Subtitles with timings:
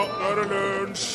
[0.00, 1.06] nå er det lunsj!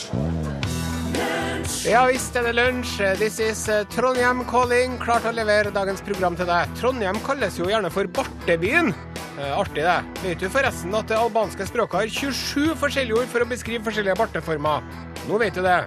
[1.86, 2.98] Ja visst er det lunsj.
[3.18, 4.98] This is eh, Trondheim calling.
[5.02, 6.72] Klar til å levere dagens program til deg.
[6.80, 8.92] Trondheim kalles jo gjerne for bartebyen.
[9.40, 9.98] Eh, artig, det.
[10.24, 14.18] Vet du forresten at det albanske språket har 27 forskjellige ord for å beskrive forskjellige
[14.22, 14.86] barteformer?
[15.30, 15.80] Nå vet du det.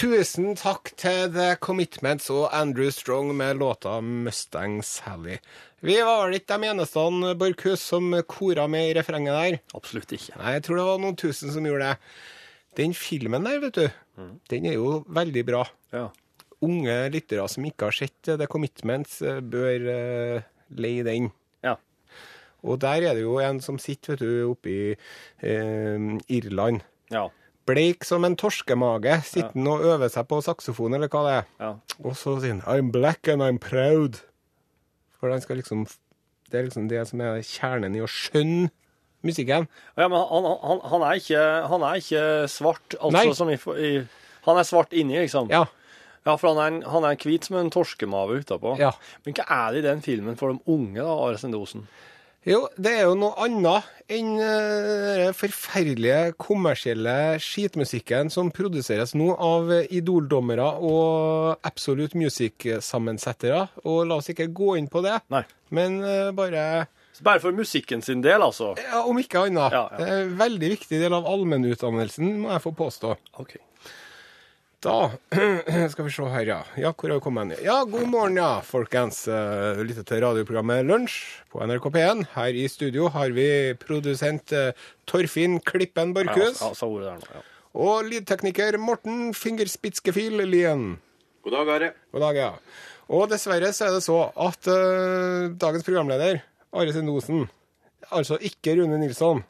[0.00, 5.38] Tusen takk til The Commitments og Andrew Strong med låta Mustang Sally.
[5.80, 7.02] Vi var vel ikke de eneste
[7.40, 9.58] Borchhus som kora med i refrenget der.
[9.76, 10.36] Absolutt ikke.
[10.36, 12.10] Nei, jeg tror det var noen tusen som gjorde det.
[12.78, 13.86] Den filmen der, vet du,
[14.52, 15.64] den er jo veldig bra.
[15.94, 16.10] Ja.
[16.60, 21.30] Unge lyttere som ikke har sett The Commitments, eh, bør uh, leie den.
[21.64, 21.78] Ja.
[22.60, 26.84] Og der er det jo en som sitter, vet du, oppe i uh, Irland.
[27.10, 27.30] Ja.
[27.68, 31.52] Bleik som en torskemage, sitter han og øver seg på saksofon, eller hva det er.
[31.64, 31.76] ja.
[32.04, 34.20] Og så sier han 'I'm black and I'm proud'.
[35.20, 35.86] For han skal liksom
[36.50, 38.70] Det er liksom det som er kjernen i å skjønne
[39.22, 39.68] musikken.
[40.00, 43.34] Ja, men han, han, han, er ikke, han er ikke svart, altså Nei.
[43.36, 43.90] som i, i
[44.48, 45.50] Han er svart inni, liksom.
[45.52, 45.66] Ja.
[46.26, 48.74] Ja, for han er, en- han er en hvit som en torskemave utapå.
[48.80, 48.90] Ja.
[49.24, 51.86] Men hva er det i den filmen for de unge, da, Are Sendosen?
[52.48, 59.26] Jo, det er jo noe annet enn eh, den forferdelige kommersielle skitmusikken som produseres nå
[59.36, 63.66] av idoldommere og Absolute Music-sammensettere.
[63.84, 65.44] Og la oss ikke gå inn på det, Nei.
[65.76, 68.72] men eh, bare Så Bare for musikken sin del, altså?
[68.80, 69.76] ja, Om ikke annet.
[69.76, 70.20] Ja, ja.
[70.40, 73.18] Veldig viktig del av allmennutdannelsen, må jeg få påstå.
[73.44, 73.58] OK.
[74.80, 75.10] Da
[75.92, 76.58] skal vi se her, ja.
[76.80, 77.64] Ja, hvor har vi kommet hen?
[77.66, 79.26] Ja, god morgen, ja, folkens.
[79.28, 81.18] Eh, Du lytter til radioprogrammet Lunsj
[81.52, 82.22] på NRK P1.
[82.32, 83.44] Her i studio har vi
[83.76, 84.70] produsent eh,
[85.10, 86.62] Torfinn Klippen Ja, Borchhus.
[86.64, 87.28] ja, sa der nå.
[87.34, 87.42] Ja.
[87.84, 90.94] Og lydtekniker Morten Fingerspitzgefühl Lien.
[91.44, 91.92] God dag, Are.
[92.16, 92.50] God dag, ja.
[93.12, 96.40] Og dessverre så er det så at uh, dagens programleder,
[96.72, 97.44] Are Sendosen,
[98.14, 99.44] altså ikke Rune Nilsson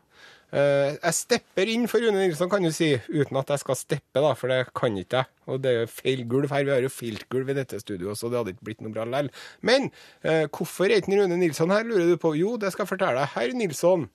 [0.50, 4.32] Jeg stepper inn for Rune Nilsson, kan du si, uten at jeg skal steppe, da,
[4.38, 5.30] for det kan ikke jeg.
[5.50, 6.64] Og det er jo feil gulv her.
[6.66, 9.30] Vi har jo filtgulv i dette studioet, så det hadde ikke blitt noe bra likevel.
[9.66, 9.90] Men
[10.22, 12.34] eh, hvorfor er ikke Rune Nilsson her, lurer du på?
[12.38, 13.32] Jo, det skal jeg fortelle deg.
[13.36, 14.08] Herr Nilsson.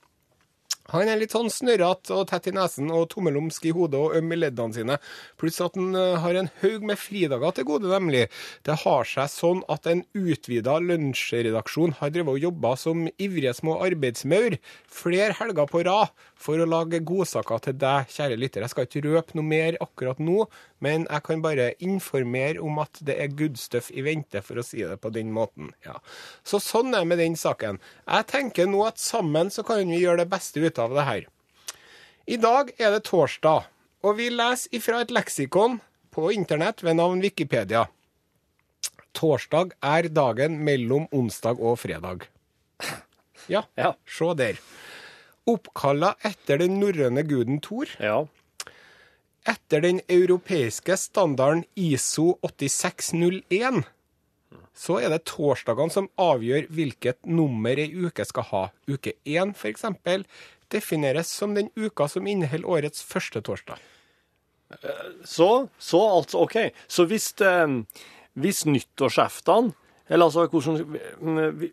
[0.94, 4.34] Han er litt sånn snørrete og tett i nesen og tommelumsk i hodet og øm
[4.36, 4.98] i leddene sine.
[5.42, 8.28] Pluss at han eh, har en haug med fridager til gode, nemlig.
[8.68, 13.80] Det har seg sånn at en utvida lunsjredaksjon har drevet og jobba som ivrige små
[13.88, 18.66] arbeidsmaur flere helger på rad for å lage godsaker til deg, kjære lytter.
[18.66, 20.46] Jeg skal ikke røpe noe mer akkurat nå,
[20.84, 24.64] men jeg kan bare informere om at det er good stuff i vente, for å
[24.66, 25.72] si det på den måten.
[25.86, 26.00] Ja.
[26.44, 27.80] Så sånn er det med den saken.
[28.08, 31.26] Jeg tenker nå at sammen så kan vi gjøre det beste ut av det her.
[32.28, 33.66] I dag er det torsdag,
[34.04, 35.80] og vi leser ifra et leksikon
[36.12, 37.88] på internett ved navn Wikipedia.
[39.16, 42.28] Torsdag er dagen mellom onsdag og fredag.
[43.48, 43.94] Ja, Ja.
[44.08, 44.58] se der.
[45.48, 48.26] Oppkalla etter den norrøne guden Thor, Ja.
[49.46, 53.84] Etter den europeiske standarden ISO 8601,
[54.76, 58.64] så er det torsdagene som avgjør hvilket nummer ei uke skal ha.
[58.92, 59.86] Uke én, f.eks.,
[60.74, 63.80] defineres som den uka som inneholder årets første torsdag.
[65.24, 66.58] Så, så altså, OK.
[66.88, 67.68] Så hvis, eh,
[68.34, 69.76] hvis nyttårsaftene
[70.10, 71.70] Eller altså hvordan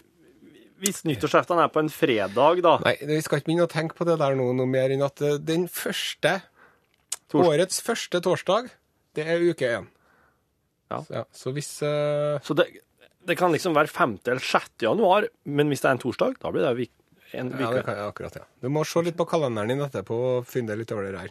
[0.77, 4.07] Hvis nyttårsaftene er på en fredag, da Nei, vi skal ikke begynne å tenke på
[4.07, 6.43] det der nå noe mer enn at eh, den første
[7.33, 8.71] Tors- Årets første torsdag,
[9.17, 9.87] det er uke én.
[10.93, 10.99] Ja.
[11.03, 12.37] Så, ja, så hvis uh...
[12.45, 12.67] Så det,
[13.29, 14.19] det kan liksom være 5.
[14.27, 14.75] eller 6.
[14.85, 16.93] januar, men hvis det er en torsdag, da blir det vik
[17.33, 18.45] en Ja, det kan jeg akkurat, ja.
[18.61, 21.31] Du må se litt på kalenderen din etterpå og finne litt over det her.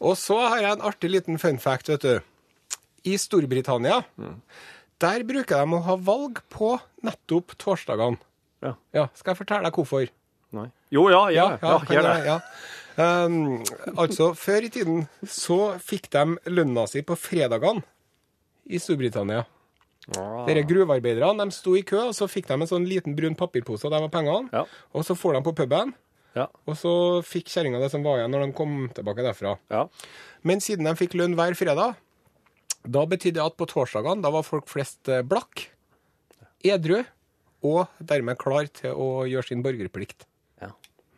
[0.00, 2.14] Og så har jeg en artig liten fun fact, vet du.
[3.12, 3.98] I Storbritannia,
[5.04, 6.72] der bruker de å ha valg på
[7.04, 8.16] nettopp torsdagene.
[8.64, 8.72] Ja.
[8.96, 10.08] Ja, skal jeg fortelle deg hvorfor?
[10.56, 10.64] Nei.
[10.94, 12.14] Jo, ja, ja, ja, ja, gjør det.
[12.24, 12.38] ja.
[12.98, 13.60] Um,
[13.94, 17.84] altså, før i tiden så fikk de lønna si på fredagene
[18.66, 19.44] i Storbritannia.
[20.16, 20.42] Ah.
[20.48, 23.90] Dere gruvearbeiderne de sto i kø, og så fikk de en sånn liten brun papirpose,
[23.92, 24.48] der var pengene.
[24.52, 24.64] Ja.
[24.96, 25.94] Og så får de på puben,
[26.34, 26.46] Ja.
[26.66, 29.58] og så fikk kjerringa det som var igjen når de kom tilbake derfra.
[29.70, 29.86] ja.
[30.42, 31.96] Men siden de fikk lønn hver fredag,
[32.86, 35.68] da betydde det at på torsdagene da var folk flest eh, blakk,
[36.64, 37.04] edru
[37.62, 40.26] og dermed klar til å gjøre sin borgerplikt.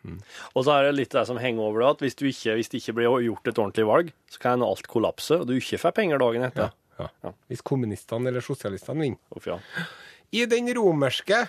[0.01, 0.17] Ja.
[0.55, 2.71] Og så er det litt det som henger over det, at hvis, du ikke, hvis
[2.71, 5.95] det ikke blir gjort et ordentlig valg, så kan alt kollapse, og du ikke får
[5.97, 6.71] penger dagen etter.
[6.99, 7.09] Ja.
[7.23, 7.31] Ja.
[7.49, 9.61] Hvis kommunistene eller sosialistene vinner.
[10.31, 11.47] I den romerske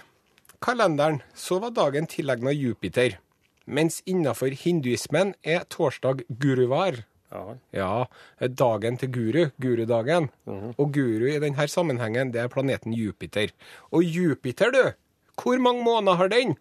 [0.62, 3.18] kalenderen så var dagen tilegna Jupiter,
[3.66, 7.02] mens innafor hinduismen er torsdag guruvar.
[7.32, 7.42] Ja.
[7.72, 10.28] Ja, dagen til guru, gurudagen.
[10.76, 13.54] Og guru i denne sammenhengen, det er planeten Jupiter.
[13.90, 14.92] Og Jupiter, du,
[15.40, 16.56] hvor mange måneder har den?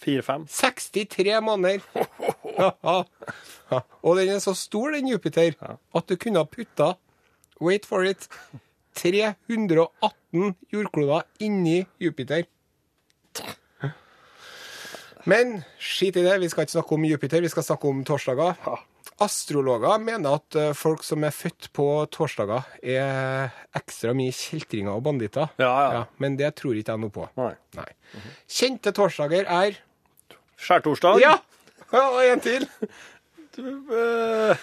[0.00, 0.46] Fire-fem.
[0.48, 1.84] 63 måneder.
[2.60, 2.72] Ja.
[3.70, 3.78] Ja.
[4.02, 5.54] Og den er så stor, den Jupiter,
[5.96, 6.90] at du kunne ha putta,
[7.62, 8.26] wait for it,
[8.98, 12.44] 318 jordkloder inni Jupiter.
[15.28, 18.56] Men skit i det, vi skal ikke snakke om Jupiter, vi skal snakke om torsdager.
[19.20, 25.04] Astrologer mener at eh, folk som er født på torsdager, er ekstra mye kjeltringer og
[25.04, 25.52] banditter.
[25.60, 26.02] Ja, ja.
[26.22, 27.26] men det tror ikke jeg noe på.
[27.36, 27.52] Nei.
[27.76, 27.88] Nei.
[28.48, 29.76] Kjente torsdager er
[30.60, 31.22] Skjærtorsdag?
[31.22, 31.38] Ja!
[31.96, 32.68] ja og en til.
[33.60, 34.54] Uh,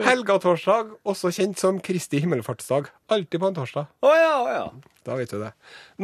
[0.00, 2.88] Helgatorsdag, også kjent som Kristi himmelfartsdag.
[3.12, 3.90] Alltid på en torsdag.
[4.00, 4.90] Å ja, oh, ja.
[5.04, 5.50] Da vet du det.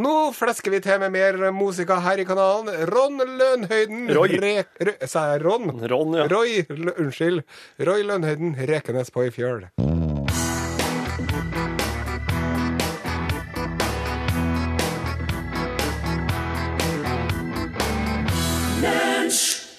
[0.01, 2.73] Nå flesker vi til med mer musika her i kanalen.
[2.93, 4.37] Ron Lønhøyden Roy.
[4.41, 5.69] Re, Sa jeg Ron?
[5.85, 6.29] Ron, ja.
[6.33, 7.45] Roy, L unnskyld.
[7.89, 9.67] Roy Lønhøyden, Rekenes på i fjøl.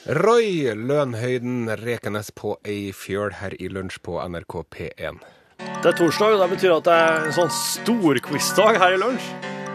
[0.07, 5.17] Roy Lønhøyden, Rekenes på ei fjøl her i lunsj på NRK P1.
[5.83, 9.25] Det er torsdag, og det betyr at det er en sånn storquizdag her i lunsj.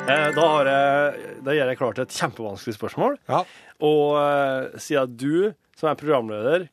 [0.08, 3.18] Eh, Da, har jeg, da gjør jeg klart et kjempevanskelig spørsmål.
[3.28, 3.42] Ja.
[3.84, 5.34] Og eh, siden du,
[5.78, 6.64] som er programleder,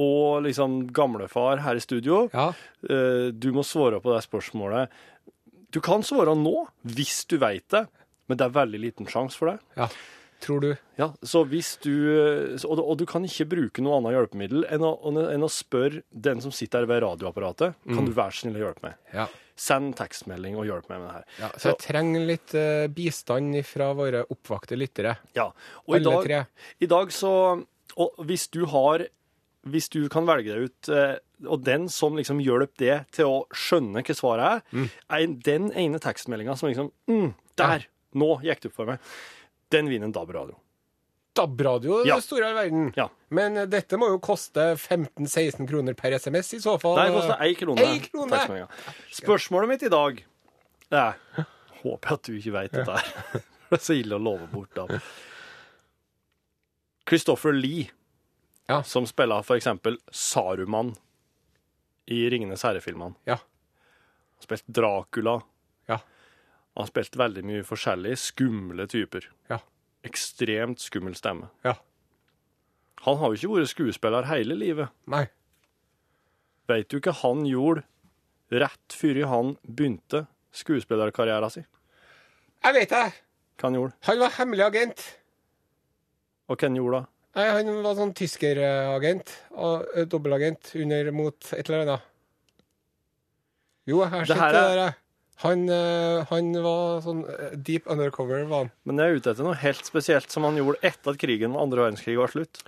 [0.00, 2.48] og liksom gamlefar her i studio, Ja.
[2.88, 4.88] eh, du må svare på det spørsmålet.
[5.70, 7.84] Du kan svare nå, hvis du vet det,
[8.28, 9.58] men det er veldig liten sjanse for det.
[9.76, 9.88] ja.
[10.42, 10.72] Tror du?
[10.98, 11.92] Ja, så hvis du,
[12.66, 14.90] og, du- og du kan ikke bruke noe annet hjelpemiddel enn å,
[15.30, 18.88] enn å spørre den som sitter der ved radioapparatet, kan du være snill å hjelpe
[18.88, 18.96] meg?
[19.14, 19.28] Ja.
[19.62, 21.24] Send tekstmelding og hjelp meg med det her.
[21.44, 21.50] ja.
[21.60, 25.14] Så jeg trenger litt uh, bistand fra våre oppvakte lyttere.
[25.38, 25.50] Ja,
[25.86, 26.40] og i dag, tre.
[26.82, 27.32] i dag så,
[28.00, 29.04] og hvis du har,
[29.68, 31.14] hvis du kan velge deg ut, eh,
[31.46, 34.88] og den som liksom hjelper det til å skjønne hva svaret er, Mm.
[35.10, 37.30] er den ene tekstmeldinga som liksom, mm,
[37.60, 37.86] der,
[38.18, 38.98] nå gikk det opp for meg,
[39.72, 40.58] den vinner en DAB-radio.
[41.34, 42.16] DAB-radio, Ja.
[42.20, 42.90] det store i verden.
[42.96, 43.06] Ja.
[43.32, 46.98] Men eh, dette må jo koste 15-16 kroner per SMS i så fall.
[47.00, 47.86] Nei, det koster én krone.
[47.88, 48.30] Ei krone?
[48.34, 48.68] tekstmeldinga.
[49.16, 50.20] Spørsmålet mitt i dag
[50.92, 51.16] er
[51.82, 53.40] Håper at du ikke veit dette her.
[53.72, 54.92] Det er så ille å love bort DAB.
[57.08, 57.88] Christopher Lee,
[58.68, 58.82] Ja.
[58.82, 60.94] som spiller for eksempel Saruman
[62.06, 63.14] i Ringenes herre-filmene.
[63.26, 63.38] Ja.
[64.44, 65.38] Spilt Dracula.
[65.88, 65.98] Ja.
[66.78, 69.26] Han spilte veldig mye forskjellige skumle typer.
[69.50, 69.58] Ja.
[70.08, 71.50] Ekstremt skummel stemme.
[71.66, 71.74] Ja.
[73.04, 74.88] Han har jo ikke vært skuespiller hele livet.
[75.10, 75.26] Nei.
[76.70, 77.82] Veit du hva han gjorde
[78.52, 80.24] rett før han begynte
[80.56, 81.66] skuespillerkarrieren sin?
[82.62, 83.04] Jeg vet det.
[83.58, 83.96] Hva han gjorde?
[84.08, 85.04] Han var hemmelig agent.
[86.48, 87.08] Og hvem gjorde det?
[87.34, 89.30] Nei, Han var sånn tyskeragent.
[89.56, 92.02] eh, Dobbelagent under mot et eller annet.
[93.88, 94.98] Jo, jeg har sett det der, der.
[95.42, 98.74] Han, eh, han var sånn eh, deep undercover, var han.
[98.86, 101.64] Men jeg er ute etter noe helt spesielt som han gjorde etter at krigen med
[101.64, 102.62] andre verdenskrig var slutt.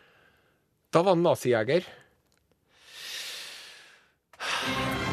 [0.95, 1.87] Da var han nazijeger.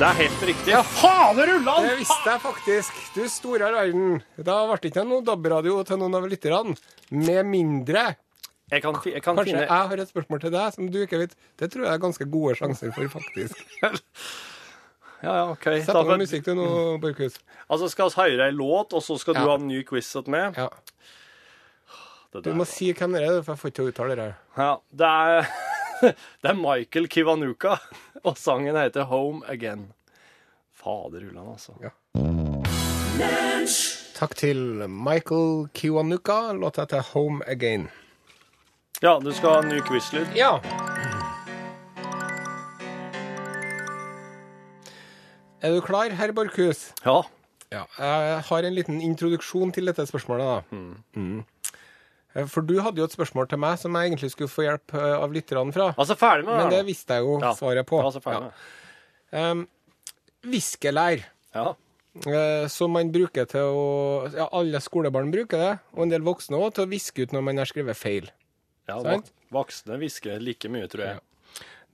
[0.01, 0.71] Det er helt riktig.
[0.73, 1.85] Ja, fader ullan!
[1.85, 3.01] Det visste jeg faktisk.
[3.13, 4.17] Du store verden.
[4.41, 6.73] Da ble det ikke noe DAB-radio til noen av lytterne.
[7.13, 8.15] Med mindre
[8.71, 11.19] Jeg kan, jeg kan Kanskje finne jeg har et spørsmål til deg som du ikke
[11.21, 11.35] vet.
[11.59, 13.61] Det tror jeg er ganske gode sjanser for, faktisk.
[15.21, 15.67] Ja, ja, OK.
[15.85, 16.67] Sett på musikk til nå,
[17.01, 17.35] Borchhus.
[17.69, 20.29] altså, skal vi høre ei låt, og så skal du ha en ny quiz til
[20.33, 20.57] meg?
[20.57, 20.69] Ja.
[22.33, 24.27] Det, Du må si hvem det er, for jeg får ikke til å uttale det.
[24.31, 24.35] her.
[24.57, 25.51] ja, det er
[26.41, 27.75] Det er Michael Kiwanuka,
[28.25, 29.91] og sangen heter Home Again.
[30.73, 31.75] Fader ullan, altså.
[31.83, 31.91] Ja.
[34.17, 36.53] Takk til Michael Kiwanuka.
[36.57, 37.89] Låta heter Home Again.
[39.01, 40.33] Ja, du skal ha en ny quiz-lyd?
[40.37, 40.55] Ja.
[45.61, 46.87] Er du klar, herr Borchhus?
[47.05, 47.21] Ja.
[47.71, 47.85] Ja.
[47.97, 50.75] Jeg har en liten introduksjon til dette spørsmålet, da.
[50.75, 50.95] Mm.
[51.15, 52.47] Mm.
[52.47, 55.15] For du hadde jo et spørsmål til meg som jeg egentlig skulle få hjelp eh,
[55.19, 55.89] av lytterne fra.
[55.99, 56.63] Altså, ferdig med det.
[56.65, 57.53] Men det visste jeg jo Ja.
[57.57, 57.99] svaret på.
[57.99, 59.39] Ja, altså, ferdig med det.
[59.51, 59.67] Um,
[60.51, 61.25] viskelær,
[61.55, 61.73] Ja.
[62.27, 66.57] Uh, som man bruker til å Ja, alle skolebarn bruker det, og en del voksne
[66.59, 68.27] òg, til å viske ut når man har skrevet feil.
[68.89, 69.31] ja Sant?
[69.51, 71.19] Voksne hvisker like mye, tror jeg.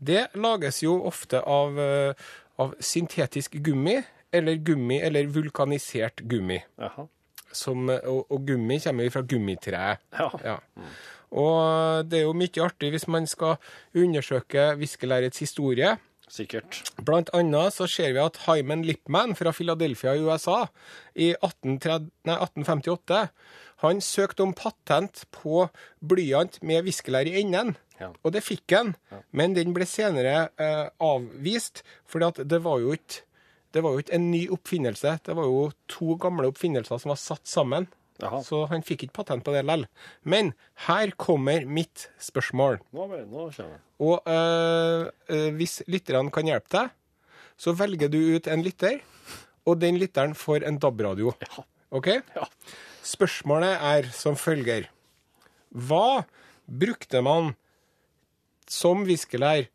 [0.01, 2.13] Det lages jo ofte av, eh,
[2.61, 3.99] av syntetisk gummi,
[4.33, 6.59] eller gummi, eller vulkanisert gummi.
[7.55, 10.03] Som, og, og gummi kommer jo fra gummitreet.
[10.17, 10.27] Ja.
[10.43, 10.57] Ja.
[11.37, 13.57] Og det er jo mye artig hvis man skal
[13.95, 15.97] undersøke viskelærets historie.
[16.27, 16.81] Sikkert.
[17.07, 20.65] Blant annet så ser vi at Hyman Lipman fra Philadelphia i USA
[21.15, 23.21] i 1830, nei, 1858
[23.83, 25.67] han søkte om patent på
[26.01, 27.75] blyant med viskelær i enden.
[28.01, 28.09] Ja.
[28.25, 28.95] Og det fikk han,
[29.31, 33.23] men den ble senere eh, avvist, for det var jo ikke
[33.75, 35.11] det var jo ikke en ny oppfinnelse.
[35.27, 37.85] Det var jo to gamle oppfinnelser som var satt sammen.
[38.21, 38.41] Jaha.
[38.41, 39.85] så han fikk ikke patent på det likevel.
[40.23, 40.53] Men
[40.87, 42.79] her kommer mitt spørsmål.
[42.95, 43.79] Nå, nå jeg.
[44.01, 46.89] Og øh, øh, hvis lytterne kan hjelpe deg,
[47.57, 48.99] så velger du ut en lytter,
[49.65, 51.33] og den lytteren får en DAB-radio.
[51.41, 51.65] Ja.
[51.97, 52.07] OK?
[52.35, 52.45] Ja.
[53.07, 54.89] Spørsmålet er som følger.
[55.71, 56.25] Hva
[56.67, 57.53] brukte man
[58.67, 59.69] som viskelær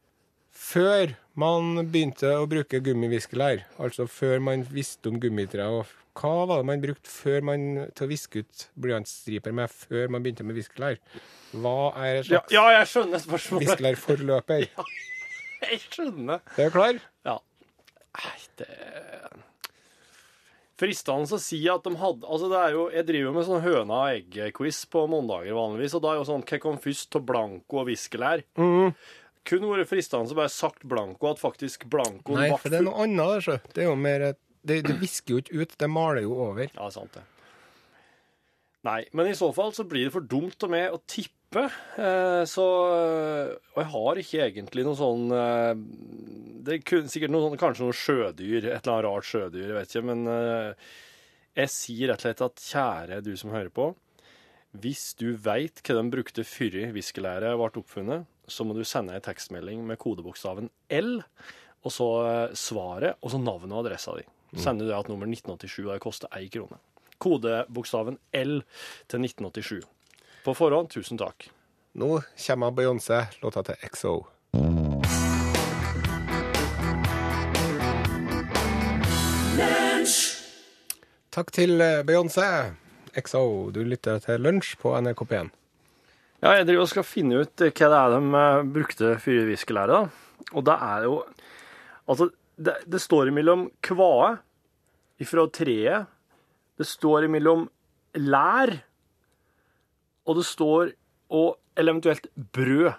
[0.53, 3.65] før man begynte å bruke gummiviskelær?
[3.81, 5.67] Altså før man visste om gummitre.
[5.73, 7.63] Og hva var det man brukte før man,
[7.97, 10.99] til å viske ut blyantstriper med før man begynte med viskelær?
[11.53, 13.71] Hva er et slags ja, jeg skjønner spørsmålet.
[13.71, 14.69] viskelærforløper?
[15.63, 16.41] Jeg skjønner.
[16.59, 16.97] Er du klar?
[17.23, 17.37] Ja.
[18.19, 18.67] Nei, det
[20.83, 23.63] Fristende å si at de hadde Altså, det er jo Jeg driver jo med sånn
[23.63, 27.27] høna og egg-quiz på mandager vanligvis, og da er jo sånn Hva kom først av
[27.29, 28.43] blanco og viskelær?
[28.59, 28.91] Mm.
[29.49, 33.07] kun vært fristende å bare sagt blanco, at faktisk blanco Nei, for det er noe
[33.07, 33.39] annet.
[33.39, 33.57] Altså.
[33.75, 36.71] det er jo mer et- det, det visker jo ikke ut, det maler jo over.
[36.75, 37.25] Ja, sant det.
[38.87, 41.69] Nei, men i så fall så blir det for dumt av meg å tippe.
[42.01, 45.75] Eh, så Og jeg har ikke egentlig noe sånn eh,
[46.65, 49.93] Det er sikkert noe sånn, kanskje noe sjødyr, et eller annet rart sjødyr, jeg vet
[49.93, 50.89] ikke, men eh,
[51.61, 53.91] jeg sier rett og slett at kjære du som hører på,
[54.81, 59.23] hvis du veit hva de brukte før viskelæret ble oppfunnet, så må du sende ei
[59.23, 61.19] tekstmelding med kodebokstaven L,
[61.85, 62.09] og så
[62.57, 64.25] svaret, og så navnet og adressa di.
[64.57, 66.77] Sender du det at nummer 1987, og det koster ei krone.
[67.23, 68.59] Kodebokstaven L
[69.09, 69.81] til 1987.
[70.45, 71.49] På forhånd, tusen takk.
[71.95, 74.15] Nå kommer Beyoncé, låta til XO.
[81.33, 82.47] Takk til eh, Beyoncé.
[83.17, 85.51] XO, du lytter til Lunsj på NRK P1.
[86.43, 90.11] Ja, jeg driver og skal finne ut hva det er de eh, brukte fyrviskelæret.
[90.11, 90.47] da.
[90.53, 91.23] Og det er jo
[92.11, 92.27] Altså,
[92.65, 94.37] det, det står imellom kvae
[95.23, 96.11] ifra treet.
[96.79, 97.67] Det står imellom
[98.19, 98.75] lær.
[100.27, 100.95] Og det står
[101.33, 102.93] og eller eventuelt brød.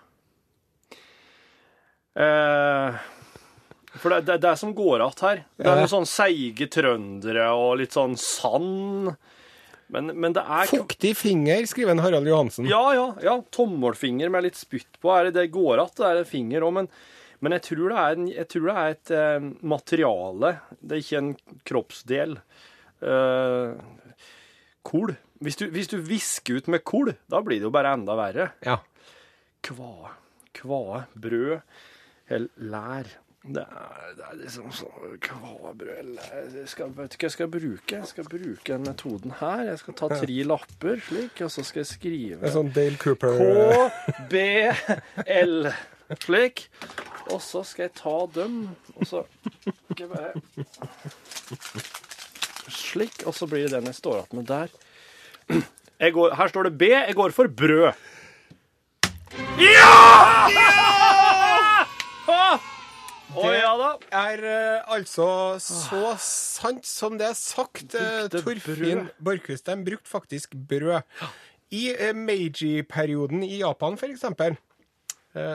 [2.17, 3.01] Eh,
[4.01, 5.43] for det, det er det som går att her.
[5.58, 9.13] Det er noen sånn seige trøndere og litt sånn sand.
[9.93, 12.65] Men, men det er Fuktig finger, skriver en Harald Johansen.
[12.65, 13.36] ja, ja, ja.
[13.53, 15.12] Tommelfinger med litt spytt på.
[15.13, 16.89] Er det, det går att, det er finger òg, men,
[17.44, 20.54] men jeg tror det er, en, tror det er et eh, materiale.
[20.80, 21.34] Det er ikke en
[21.68, 22.38] kroppsdel.
[23.04, 23.74] Eh,
[24.88, 25.16] kol.
[25.44, 28.54] Hvis du, hvis du visker ut med kol, da blir det jo bare enda verre.
[28.64, 28.78] Ja.
[29.68, 30.14] Kvae.
[30.56, 31.04] Kvae.
[31.20, 31.60] Brød.
[32.32, 33.12] Eller lær.
[33.44, 37.50] Det er, det er liksom sånn Kvaebrød lær jeg skal, Vet ikke hva jeg skal
[37.52, 37.98] bruke?
[37.98, 39.66] Jeg skal bruke den metoden her.
[39.68, 43.36] Jeg skal ta tre lapper slik, og så skal jeg skrive er sånn Dale Cooper
[44.32, 45.74] KBL.
[46.24, 46.70] Slik.
[47.32, 48.58] Og så skal jeg ta dem,
[48.96, 49.24] og så
[49.92, 50.34] skal jeg bare
[52.74, 53.24] Slik.
[53.27, 54.68] Og så blir det den jeg står igjen med der.
[56.00, 56.89] Jeg går, her står det B.
[56.94, 57.94] Jeg går for brød.
[59.60, 59.92] Ja!
[62.27, 62.60] Ja
[63.34, 67.96] Det er eh, altså så sant som det er sagt.
[67.98, 71.01] eh, Torfinn Borchhus de brukte faktisk brød.
[71.74, 74.58] I eh, Meiji-perioden i Japan, for eksempel,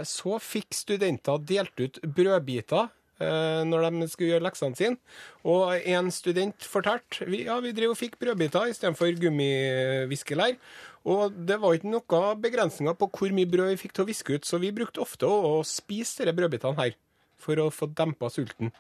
[0.03, 2.89] så fikk studenter delt ut brødbiter
[3.23, 4.99] eh, når de skulle gjøre leksene sine.
[5.49, 10.59] Og en student fortalte vi, ja, vi drev og fikk brødbiter istedenfor gummiviskelær.
[11.09, 14.39] Og det var ikke noen begrensninger på hvor mye brød vi fikk til å viske
[14.39, 16.99] ut, så vi brukte ofte å, spise disse brødbitene her
[17.39, 18.73] for å få dempa sulten.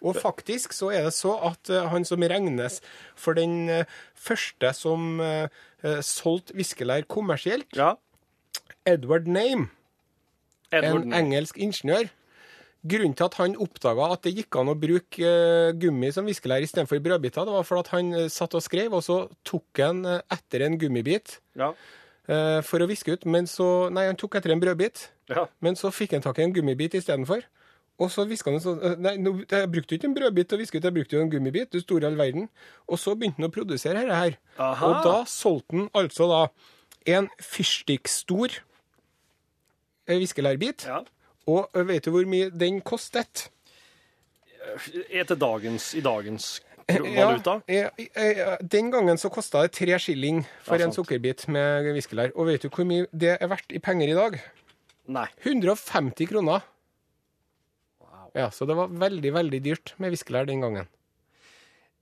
[0.00, 2.80] Og faktisk så er det så at eh, han som regnes
[3.18, 5.20] for den eh, første som
[6.02, 7.94] solgte viskelær kommersielt, Ja.
[8.88, 9.68] Edward Name,
[10.72, 12.08] en engelsk ingeniør
[12.88, 16.62] Grunnen til at han oppdaga at det gikk an å bruke eh, gummi som viskelær
[16.62, 20.04] istedenfor brødbiter, det var for at han eh, satt og skrev, og så tok han
[20.06, 21.72] eh, etter en gummibit Ja.
[22.62, 23.24] for å viske ut.
[23.26, 25.46] Men så Nei, han tok etter en brødbit, ja.
[25.64, 27.42] men så fikk han tak i en gummibit istedenfor.
[27.98, 29.16] Og så viska han sånn Nei,
[29.50, 31.72] jeg brukte jo ikke en brødbit til å viske ut, jeg brukte jo en gummibit.
[31.72, 32.46] Du store all verden.
[32.86, 34.38] Og så begynte han å produsere dette her.
[34.60, 34.86] Aha.
[34.86, 36.42] Og da solgte han altså da
[37.16, 38.60] en fyrstikkstor
[40.08, 40.86] viskelærbit.
[40.88, 41.02] ja.
[41.48, 43.46] Og eh, vet du hvor mye den kostet?
[45.08, 47.54] Etter dagens, i dagens valuta?
[47.68, 51.88] Ja, eh, eh, den gangen så kosta det tre skilling for Ja, en sukkerbit med
[51.96, 52.32] viskelær.
[52.36, 54.36] Og vet du hvor mye det er verdt i penger i dag?
[55.08, 55.26] Nei.
[55.44, 56.60] 150 kroner.
[58.36, 60.86] Ja, Så det var veldig, veldig dyrt med viskelær den gangen.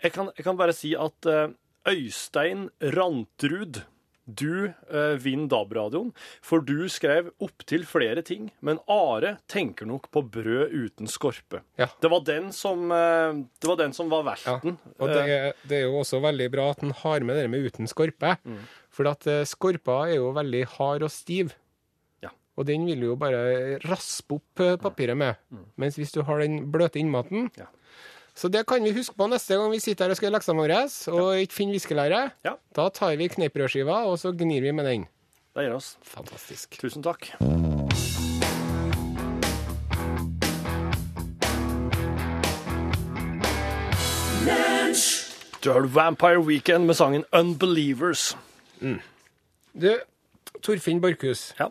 [0.02, 1.54] Jeg kan, jeg kan bare si at eh,
[1.86, 3.84] Øystein Rantrud
[4.26, 6.10] du eh, vinner DAB-radioen,
[6.42, 11.62] for du skrev opptil flere ting, men Are tenker nok på brød uten skorpe.
[11.78, 11.88] Ja.
[12.02, 14.58] Det, var den som, eh, det var den som var Ja.
[14.98, 17.86] Og det, det er jo også veldig bra at han har med det med uten
[17.90, 18.34] skorpe.
[18.90, 21.54] For at eh, skorpa er jo veldig hard og stiv.
[22.24, 22.32] Ja.
[22.56, 25.38] Og den vil du jo bare raspe opp eh, papiret med.
[25.78, 27.70] Mens hvis du har den bløte innmaten Ja.
[28.36, 30.60] Så det kan vi huske på neste gang vi sitter her og skal gjøre leksene
[30.60, 30.80] våre
[31.16, 32.18] og ikke finner viskelære.
[32.44, 32.50] Ja.
[32.76, 35.06] Da tar vi kneippbrødskiva, og så gnir vi med den.
[35.56, 35.94] Det gjør oss.
[36.04, 36.76] Fantastisk.
[36.76, 37.30] Tusen takk.
[45.64, 48.36] Du har Vampire Weekend med sangen Unbelievers.
[49.72, 49.88] Du,
[50.60, 51.54] Torfinn Borchhus.
[51.56, 51.70] Ja.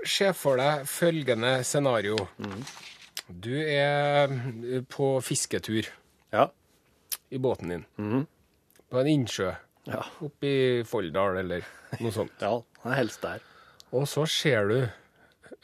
[0.00, 2.16] Se for deg følgende scenario.
[3.28, 4.32] Du er
[4.88, 5.92] på fisketur
[6.32, 6.48] Ja.
[7.30, 7.84] i båten din.
[8.90, 9.52] På en innsjø
[9.86, 10.02] Ja.
[10.22, 11.62] oppe i Folldal eller
[12.00, 12.32] noe sånt.
[12.42, 12.56] ja.
[12.96, 13.42] Helst der.
[13.94, 14.78] Og så ser du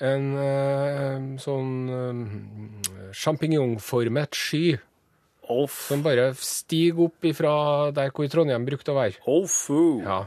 [0.03, 4.79] en uh, sånn uh, sjampinjongformet sky
[5.53, 5.75] Off.
[5.91, 9.19] som bare stiger opp ifra der hvor Trondheim brukte å være.
[9.27, 10.01] Ofu.
[10.03, 10.23] Ja.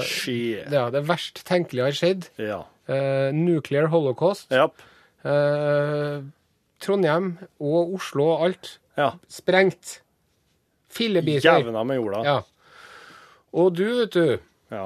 [0.00, 0.64] Shit.
[0.72, 2.28] Det, er det verst tenkelige har skjedd.
[2.40, 2.62] Ja.
[2.88, 4.50] Uh, nuclear holocaust.
[4.52, 4.80] Yep.
[6.84, 7.30] Trondheim
[7.62, 9.12] og Oslo og alt Ja.
[9.28, 10.00] sprengt.
[10.94, 11.58] Fillebiter.
[11.64, 12.20] Jevna med jorda.
[12.24, 12.36] Ja.
[13.54, 14.38] Og du, vet du,
[14.70, 14.84] Ja.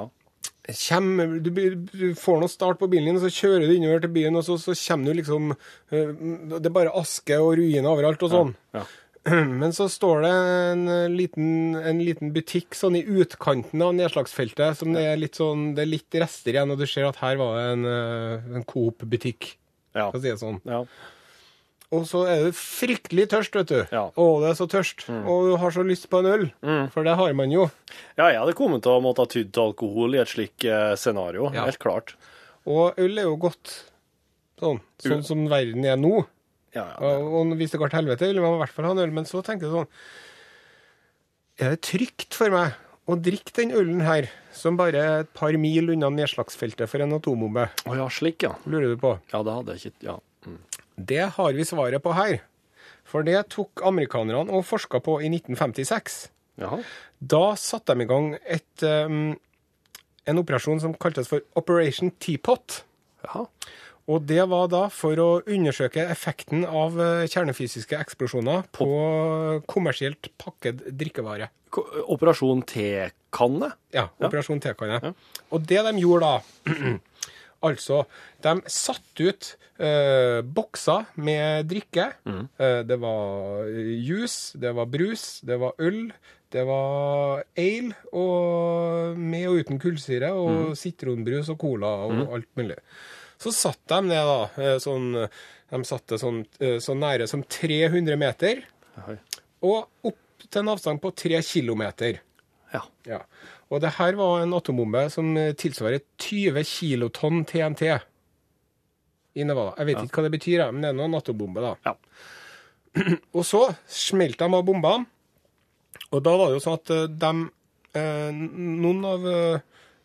[0.69, 4.35] kjem, du, du får noe start på bilen din, så kjører du innover til byen,
[4.37, 6.11] og så, så kommer du liksom eh,
[6.59, 8.55] Det er bare aske og ruiner overalt og sånn.
[8.77, 8.83] Ja.
[9.29, 10.33] Men så står det
[10.71, 10.83] en
[11.17, 15.83] liten, en liten butikk sånn i utkanten av nedslagsfeltet, som det er litt sånn Det
[15.83, 19.55] er litt rester igjen, og du ser at her var det en, eh, en Coop-butikk,
[19.93, 20.09] Ja.
[20.11, 20.61] for å si det sånn.
[20.65, 20.83] ja.
[21.89, 23.79] Og så er du fryktelig tørst, vet du.
[23.89, 24.03] Ja.
[24.11, 24.17] Mm.
[24.21, 25.07] Å, det er så tørst.
[25.09, 26.43] Og du har så lyst på en øl,
[26.93, 27.65] for det har man jo.
[28.13, 30.93] Ja, jeg hadde kommet til å måtte ha tydd til alkohol i et slikt eh,
[31.01, 31.49] scenario.
[31.55, 31.65] Ja.
[31.65, 32.13] Helt klart.
[32.69, 33.73] Og øl er jo godt
[34.61, 36.19] sånn, sånn som verden er nå.
[36.75, 36.99] Ja, ja.
[37.01, 39.15] Og, og hvis det går til helvete, vil man i hvert fall ha en øl.
[39.15, 39.89] Men så tenker jeg sånn
[41.65, 42.77] Er det trygt for meg
[43.09, 47.17] å drikke den ølen her, som bare er et par mil unna nedslagsfeltet for en
[47.17, 47.65] atombombe?
[47.89, 48.53] Å ja, slik, ja.
[48.69, 49.15] Lurer du på?
[49.33, 50.19] Ja, det hadde jeg ikke Ja.
[50.99, 52.39] Det har vi svaret på her.
[53.09, 56.19] For det tok amerikanerne og forska på i 1956.
[56.59, 56.81] Jaha.
[57.19, 59.31] Da satte de i gang et, um,
[60.29, 62.81] en operasjon som kaltes for Operation Teapot.
[63.25, 63.45] Jaha.
[64.09, 68.87] Og det var da for å undersøke effekten av eh, kjernefysiske eksplosjoner på
[69.69, 71.51] kommersielt pakket drikkevare.
[71.69, 71.85] Ko-
[72.15, 73.69] Operasjon T-kanne?
[73.93, 75.13] Ja, Operasjon T-Kanne.
[75.53, 76.73] Og det de gjorde da
[77.65, 78.03] Altså,
[78.43, 79.47] de satte ut
[79.83, 82.05] eh, bokser med drikke.
[82.25, 86.05] Eh, det var juice, det var brus, det var øl,
[86.49, 92.79] det var ale, og med og uten kullsyre, og sitronbrus og cola og alt mulig.
[93.39, 95.13] Så satt de ned, da, eh, sånn
[95.69, 98.63] De satte sånn, eh, så nære som 300 meter,
[99.05, 99.19] Hei.
[99.61, 102.17] og opp til en avstand på 3 kilometer.
[102.73, 102.83] Ja.
[103.09, 103.19] Ja.
[103.69, 107.85] Og det her var en atombombe som tilsvarer 20 kilotonn TNT
[109.37, 109.75] i Nevada.
[109.77, 111.73] Jeg vet ikke hva det betyr, men det er nå en atombombe, da.
[111.85, 111.95] Ja.
[113.37, 115.09] Og så smelte de av bombene,
[116.09, 117.31] og da var det jo sånn at eh, de
[117.97, 119.59] eh, Noen av eh,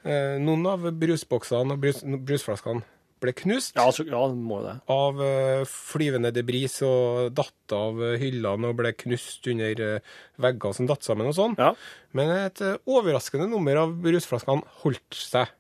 [0.05, 2.85] noen av brusboksene og brus, brusflaskene
[3.23, 4.75] ble knust Ja, så, ja, må det.
[4.91, 10.77] av uh, flyvende debris og datt av eh, hyllene og ble knust under uh, vegger
[10.77, 11.57] som datt sammen og sånn.
[11.61, 11.73] Ja.
[12.17, 15.53] Men et eh, overraskende nummer av brusflaskene holdt seg.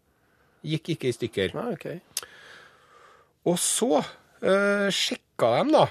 [0.65, 1.57] Gikk ikke i stykker.
[1.57, 2.21] ja, OK.
[3.45, 4.01] Og så
[4.93, 5.83] sjekka de da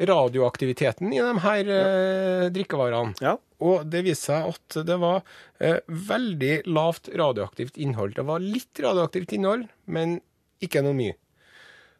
[0.00, 3.14] radioaktiviteten i de her eh, drikkevarene.
[3.22, 3.36] Ja.
[3.64, 5.20] Og det viste seg at det var
[5.62, 8.16] eh, veldig lavt radioaktivt innhold.
[8.18, 10.18] Det var litt radioaktivt innhold, men
[10.64, 11.14] ikke noe mye.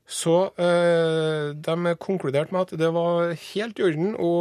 [0.04, 4.32] Så eh, de konkluderte med at det var helt i orden å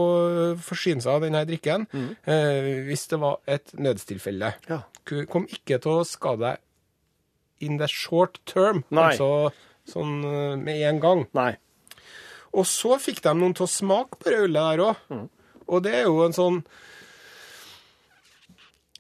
[0.60, 4.50] forsyne seg av denne drikken eh, hvis det var et nødstilfelle.
[4.68, 4.82] Ja.
[5.32, 9.14] Kom ikke til å skade deg in the short term, Nei.
[9.14, 9.54] altså
[9.88, 11.24] sånn eh, med en gang.
[11.38, 11.54] Nei.
[12.54, 15.30] Og så fikk de noen til å smake på det ølet der òg.
[15.68, 16.58] Og det er jo en sånn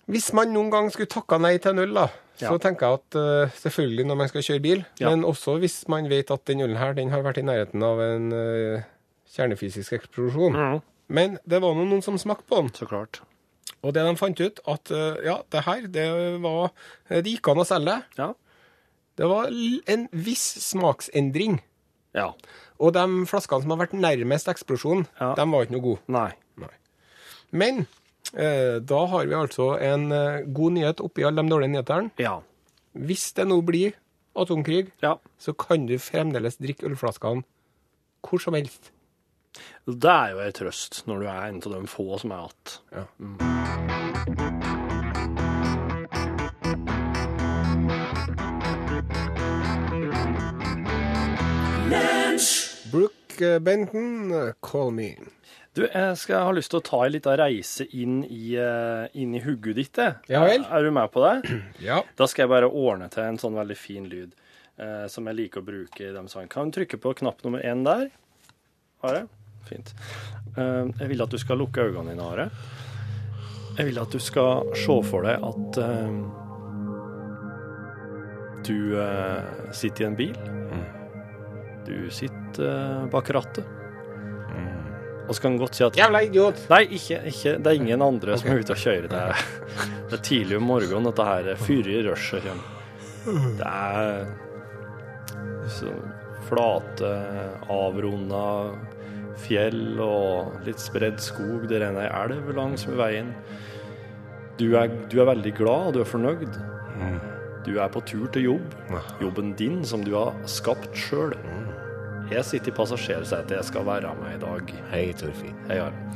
[0.09, 2.07] Hvis man noen gang skulle takka nei til en øl, da,
[2.41, 5.09] så tenker jeg at uh, selvfølgelig når man skal kjøre bil, Ja.
[5.13, 8.01] men også hvis man vet at den ølen her den har vært i nærheten av
[8.03, 8.83] en uh,
[9.31, 10.57] kjernefysisk eksplosjon.
[10.57, 10.81] Mm.
[11.13, 13.21] Men det var nå noen som smakte på den, Så klart.
[13.81, 16.07] og det de fant ut, at uh, ja, det her, det
[16.43, 16.71] var
[17.09, 18.01] Det gikk an å selge.
[18.17, 18.33] Ja.
[19.15, 19.47] Det var
[19.87, 21.61] en viss smaksendring.
[22.13, 22.29] Ja.
[22.79, 25.33] Og de flaskene som har vært nærmest eksplosjon, Ja.
[25.35, 26.01] de var ikke noe gode.
[26.07, 26.31] Nei.
[26.57, 26.73] Nei.
[27.51, 27.85] Men
[28.33, 32.09] Eh, Da har vi altså en eh, god nyhet oppi alle de dårlige nyhetene.
[32.17, 32.39] Ja.
[32.95, 33.93] Hvis det nå blir
[34.35, 35.17] atomkrig, ja.
[35.37, 37.43] så kan du fremdeles drikke ølflaskene
[38.23, 38.89] hvor som helst.
[39.85, 42.79] Det er jo ei trøst når du er en av de få som er igjen.
[42.95, 43.05] Ja.
[43.19, 44.62] Brooke
[53.41, 55.15] Eh, call me.
[55.73, 59.33] Du, jeg skal ha lyst til å ta en liten reise inn i, eh, inn
[59.33, 59.97] i hugget ditt.
[60.29, 60.65] Ja vel.
[60.69, 61.61] Er du med på det?
[61.87, 62.03] Ja.
[62.15, 64.35] Da skal jeg bare ordne til en sånn veldig fin lyd
[64.77, 66.51] eh, som jeg liker å bruke i de sangene.
[66.53, 68.11] Kan du trykke på knapp nummer én der?
[69.01, 69.25] Are?
[69.65, 69.95] Fint.
[70.53, 72.49] Eh, jeg vil at du skal lukke øynene dine, Are.
[73.79, 76.17] Jeg vil at du skal se for deg at eh,
[78.69, 80.37] du eh, sitter i en bil.
[81.87, 83.79] Du sitter eh, bak rattet.
[85.23, 86.65] Og så kan du godt si at Jævla idiot!
[86.71, 87.55] Nei, ikke, ikke.
[87.63, 89.07] Det er ingen andre som er ute og kjører.
[89.11, 89.43] Det er,
[90.09, 92.69] det er tidlig om morgenen dette her fyrer i rushet kommer.
[93.23, 94.25] Det er
[95.71, 95.93] så
[96.43, 97.11] flate,
[97.71, 98.43] avrunda
[99.43, 101.69] fjell og litt spredd skog.
[101.71, 103.31] Det renner ei elv langs med veien.
[104.59, 106.59] Du er, du er veldig glad, og du er fornøyd.
[107.63, 108.73] Du er på tur til jobb.
[109.21, 111.35] Jobben din som du har skapt sjøl.
[112.31, 113.55] Jeg sitter i passasjersetet.
[113.55, 114.73] Jeg skal være med i dag.
[114.91, 115.55] Hei, Torfinn.
[115.69, 116.11] Hei, Arne.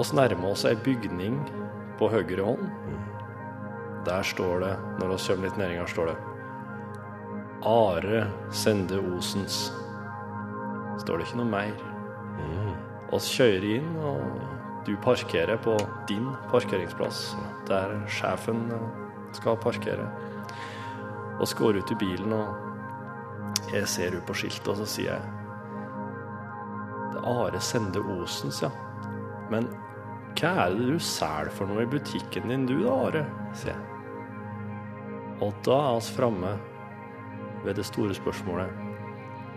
[0.00, 1.36] Oss nærmer oss ei bygning
[2.00, 2.70] på høyre hånd.
[4.06, 6.16] Der står det, når vi kommer litt nedinger, står det
[7.68, 9.68] Are Sende Osens.
[11.04, 11.76] Står det ikke noe mer.
[13.12, 14.24] Oss kjører inn, og
[14.88, 15.76] du parkerer på
[16.08, 17.36] din parkeringsplass,
[17.68, 19.01] der sjefen eh,
[19.38, 20.08] skal parkere.
[21.42, 25.38] Oss går ut i bilen, og jeg ser ut på skiltet, og så sier jeg
[27.12, 28.70] det er Are Sende Osens, ja.
[29.52, 29.66] Men
[30.38, 33.24] hva er det du selger for noe i butikken din du da, Are?
[33.58, 33.88] sier jeg.
[35.42, 36.54] Og da er vi framme
[37.66, 38.72] ved det store spørsmålet.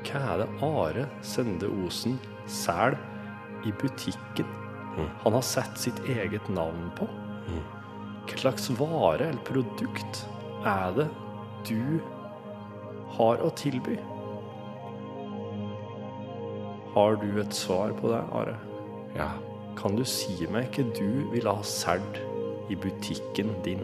[0.05, 2.99] Hva er det Are Sende Osen selger
[3.65, 4.51] i butikken
[4.95, 7.07] han har sett sitt eget navn på?
[8.25, 10.25] Hva slags vare eller produkt
[10.65, 11.07] er det
[11.69, 11.99] du
[13.15, 13.97] har å tilby?
[16.95, 18.55] Har du et svar på det, Are?
[19.17, 19.29] Ja.
[19.75, 22.21] Kan du si meg hva du ville ha solgt
[22.71, 23.83] i butikken din?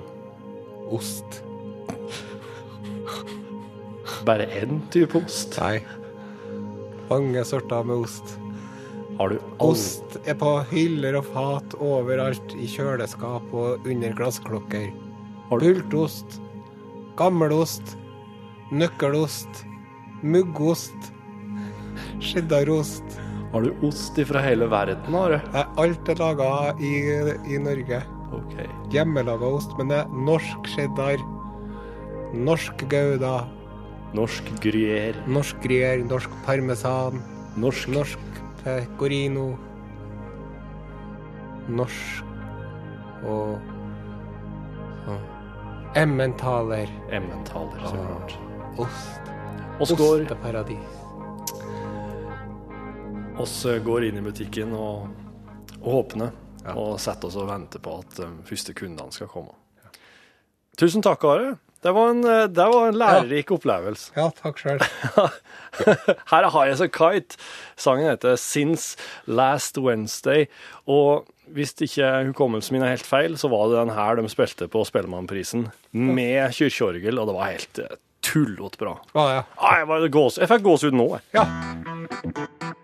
[0.91, 1.41] Ost.
[4.25, 5.58] Bare én type ost?
[5.60, 5.82] Nei.
[7.10, 8.38] Mange sorter med ost.
[9.21, 9.75] Har du all...
[9.75, 14.88] Ost er på hyller og fat overalt, i kjøleskap og under glassklokker.
[15.51, 16.39] Har du- Pultost,
[17.19, 17.93] gammelost,
[18.73, 19.62] nøkkelost,
[20.25, 21.12] muggost,
[22.23, 23.19] cheddarost.
[23.51, 25.53] Har du ost fra hele verden, har du?
[25.84, 26.49] Alt er laga
[26.81, 26.93] i,
[27.53, 28.01] i Norge.
[28.34, 28.57] OK.
[28.95, 31.21] Hjemmelaga ost, men det er norsk cheddar,
[32.34, 33.43] norsk gouda,
[34.17, 35.15] Norsk gruyère.
[35.27, 37.21] norsk gruyère, norsk parmesan,
[37.60, 39.45] Norsk norsk pecorino,
[41.71, 42.24] norsk
[43.26, 43.60] og
[45.06, 45.24] sånn.
[46.02, 46.89] Emmentaler.
[47.12, 48.36] emmentaler, så klart.
[48.80, 49.32] Ost.
[49.82, 51.00] Oss går, Osteparadis.
[53.41, 55.08] oss går inn i butikken og,
[55.82, 56.76] og åpner, Ja.
[56.78, 59.56] og setter oss og venter på at de første kundene skal komme.
[60.78, 61.56] Tusen takk, Are.
[61.81, 64.11] Det var en, eh, det var en lærerik opplevelse.
[64.17, 64.81] Ja, takk sjøl.
[66.31, 67.39] Her har jeg så kite.
[67.79, 70.45] Sangen heter Since Last Wednesday.
[70.85, 74.69] Og hvis ikke hukommelsen min er helt feil, så var det den her de spilte
[74.71, 78.95] på Spellemannprisen med kirkeorgel, og det var helt eh, tullete bra.
[79.15, 79.41] Ah, ja.
[79.57, 81.41] Ah, jeg, jeg fikk gåsehud nå, jeg.
[81.41, 82.77] ja.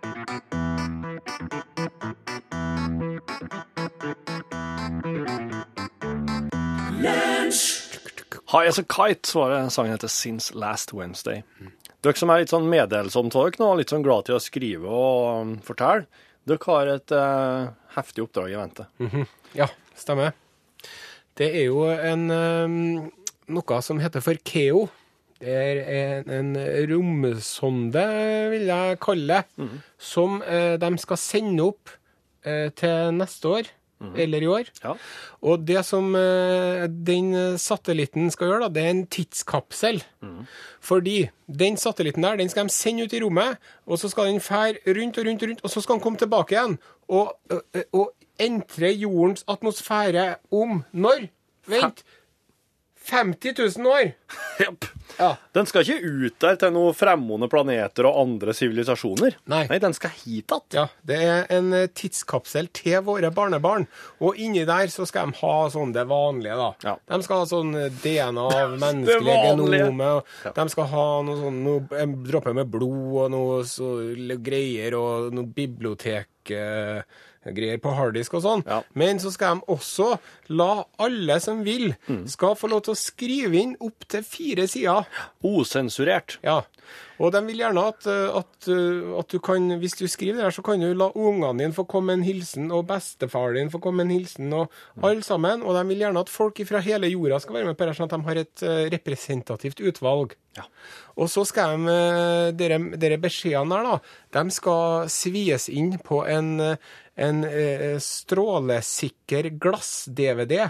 [8.48, 11.42] High as a Kite var sangen heter Since Last Wednesday.
[12.06, 15.52] Dere som er litt sånn dere nå, litt sånn glad til å skrive og um,
[15.66, 16.08] fortelle,
[16.48, 18.86] dere har et uh, heftig oppdrag i vente.
[19.58, 19.68] Ja,
[20.00, 20.32] stemmer.
[21.36, 22.78] Det er jo en, um,
[23.52, 24.86] noe som heter for KEO.
[25.42, 25.82] Det er
[26.24, 26.54] en, en
[26.90, 28.06] romsonde,
[28.54, 29.68] vil jeg kalle det,
[30.00, 31.92] som uh, de skal sende opp
[32.48, 33.74] uh, til neste år,
[34.16, 34.70] eller i år.
[34.84, 34.94] Ja.
[35.42, 40.04] Og det som eh, den satellitten skal gjøre, da, det er en tidskapsel.
[40.82, 44.44] Fordi den satellitten der, den skal de sende ut i rommet, og så skal den
[44.44, 47.62] fære rundt og rundt og rundt, og så skal den komme tilbake igjen og, og,
[47.94, 51.28] og entre jordens atmosfære om når?
[51.68, 52.04] Vent.
[53.08, 54.12] 50 000 år!
[54.60, 54.86] Jepp.
[55.18, 55.30] Ja.
[55.56, 59.38] Den skal ikke ut der til noen fremmede planeter og andre sivilisasjoner.
[59.50, 59.64] Nei.
[59.80, 60.66] den skal hit igjen.
[60.76, 63.88] Ja, det er en eh, tidskapsel til våre barnebarn.
[64.20, 66.70] Og inni der så skal de ha sånn det vanlige, da.
[66.84, 66.96] Ja.
[67.14, 70.12] De skal ha sånn eh, DNA av menneskelige genome.
[70.20, 73.96] og De skal ha noe sånn noe, en dråpe med blod og noe så
[74.44, 77.02] greier og noe bibliotek eh,
[77.56, 78.64] greier på harddisk og sånn.
[78.68, 78.82] Ja.
[78.96, 80.18] Men så skal de også
[80.50, 82.28] la alle som vil, Mm.
[82.30, 85.06] skal få lov til å skrive inn opp til fire sider.
[85.44, 86.38] Osensurert.
[86.44, 86.62] Ja,
[87.20, 90.44] og de vil gjerne at, eh, at, eh, at du kan, hvis du skriver det
[90.46, 93.82] her, så kan du la ungene dine få komme en hilsen, og bestefaren din få
[93.82, 94.70] komme en hilsen, og
[95.04, 95.64] alle sammen.
[95.64, 98.08] Og de vil gjerne at folk fra hele jorda skal være med på det, sånn
[98.08, 100.36] at de har et eh, representativt utvalg.
[100.56, 100.64] Ja.
[101.18, 103.84] Og så skal de, dere, dere beskjedene her,
[104.32, 106.78] da, de skal svies inn på en,
[107.18, 110.68] en eh, strålesikker glass-DVD.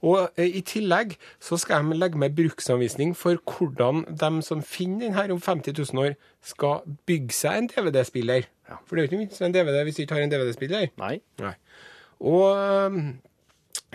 [0.00, 5.06] Og eh, i tillegg så skal de legge med bruksanvisning for hvordan de som finner
[5.06, 8.42] den her om 50 000 år, skal bygge seg en DVD-spiller.
[8.86, 10.84] For det er jo ikke minst en DVD hvis du ikke har en DVD-spiller.
[11.00, 11.16] Nei.
[11.42, 11.56] Nei.
[12.20, 13.18] Og øhm,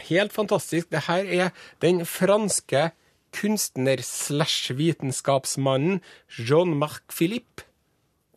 [0.09, 0.91] helt fantastisk.
[0.91, 1.49] Det her er
[1.81, 2.89] den franske
[3.35, 6.01] kunstner-slash-vitenskapsmannen
[6.39, 7.63] Jean-Marc Philippe.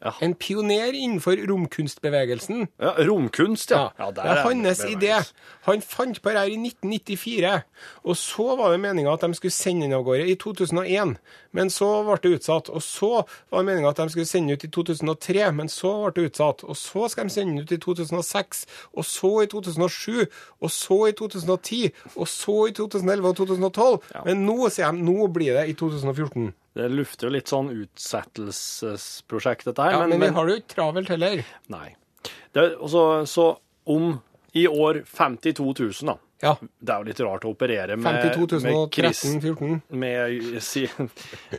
[0.04, 0.12] Ja.
[0.22, 2.68] En pioner innenfor romkunstbevegelsen.
[2.78, 3.88] Ja, romkunst, ja.
[3.98, 5.16] Ja, der det er hans idé.
[5.66, 7.62] Han fant på det her i 1994.
[8.04, 11.16] Og så var det meninga at de skulle sende den av gårde i 2001,
[11.52, 12.70] men så ble det utsatt.
[12.70, 13.10] Og så
[13.50, 16.30] var det meninga at de skulle sende den ut i 2003, men så ble det
[16.30, 16.64] utsatt.
[16.64, 20.26] Og så skal de sende den ut i 2006, og så i 2007,
[20.60, 21.82] og så i 2010,
[22.14, 23.98] og så i 2011 og 2012.
[24.24, 26.52] Men nå, sier de, nå blir det i 2014.
[26.78, 29.96] Det lufter jo litt sånn utsettelsesprosjekt, dette her.
[29.96, 31.40] Ja, men, men, vi har det jo ikke travelt heller.
[31.74, 31.88] Nei.
[32.54, 33.46] Det, også, så
[33.90, 34.12] om
[34.54, 36.14] i år 52 000, da.
[36.42, 36.52] Ja.
[36.78, 39.80] Det er jo litt rart å operere med, 52 med, Kris- 2013-14.
[39.90, 40.84] med, si,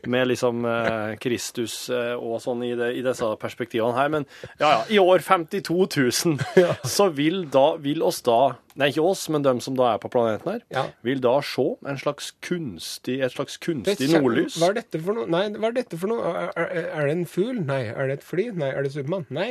[0.07, 4.07] med liksom uh, Kristus uh, og sånn i, det, i disse perspektivene her.
[4.13, 4.27] Men
[4.61, 6.39] ja, ja, i år 52 000,
[6.95, 8.39] så vil da, vil oss da
[8.79, 10.85] Nei, ikke oss, men dem som da er på planeten her, Ja.
[11.03, 14.55] vil da se en slags kunstig, et slags Det kunstig kjem- nordlys.
[14.61, 15.25] Hva er dette for noe?
[15.27, 16.29] Nei, hva er dette for noe?
[16.45, 17.59] Er, er, er det en fugl?
[17.67, 17.81] Nei.
[17.91, 18.45] Er det et fly?
[18.55, 18.69] Nei.
[18.71, 19.25] Er det Supermann?
[19.35, 19.49] Nei.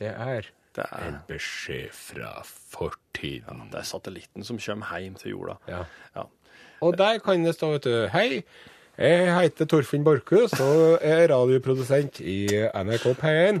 [0.00, 3.64] Det er Det er, beskjed fra fortiden.
[3.72, 5.56] det er satellitten som kommer hjem til jorda.
[5.68, 5.84] Ja.
[6.16, 6.26] Ja.
[6.80, 8.42] Og der kan det stå, vet du Hei,
[9.00, 13.60] jeg heter Torfinn Borchhus og er radioprodusent i NRK P1.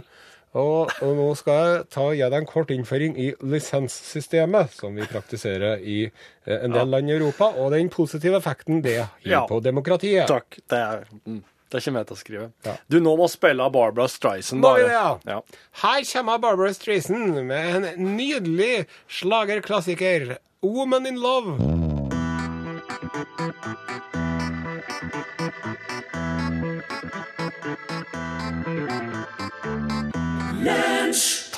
[0.58, 5.06] Og, og nå skal jeg ta gi deg en kort innføring i lisenssystemet, som vi
[5.06, 9.44] praktiserer i eh, en del land i Europa, og den positive effekten det gir Ja.
[9.46, 10.26] på demokratiet.
[10.26, 10.58] Takk.
[10.66, 12.46] Det er, mm, det er ikke med til å skrive.
[12.66, 12.72] Ja.
[12.90, 14.92] Du, nå må spille av Barbara Streisand, Må vi bare.
[14.92, 15.36] ja?
[15.36, 15.40] ja.
[15.84, 18.86] Her kommer Barbara Streisand med en nydelig
[19.20, 21.56] slagerklassiker, 'Woman in Love'.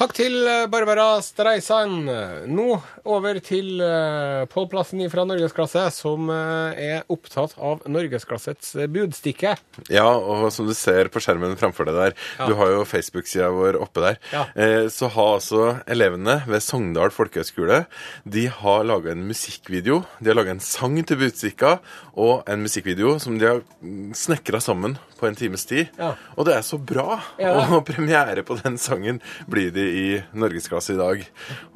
[0.03, 2.09] Takk til eh, Barbara Streisand.
[2.51, 2.65] Nå
[3.07, 3.79] over til
[4.51, 9.53] påplassen fra Norgesklasse, som eh, er opptatt av norgesklassets eh, budstikke.
[9.93, 12.17] Ja, og som du ser på skjermen framfor deg der,
[12.49, 14.43] du har jo Facebook-sida vår oppe der, Ja.
[14.59, 17.85] eh, så har altså elevene ved Sogndal folkehøgskole
[18.27, 20.03] de har laga en musikkvideo.
[20.19, 21.77] De har laga en sang til Budstikka
[22.19, 23.62] og en musikkvideo som de har
[24.19, 25.93] snekra sammen på en times tid.
[26.01, 26.13] Ja.
[26.35, 27.21] Og det er så bra!
[27.39, 27.55] Ja.
[27.77, 31.23] Og premiere på den sangen blir det i norgesklasse i dag.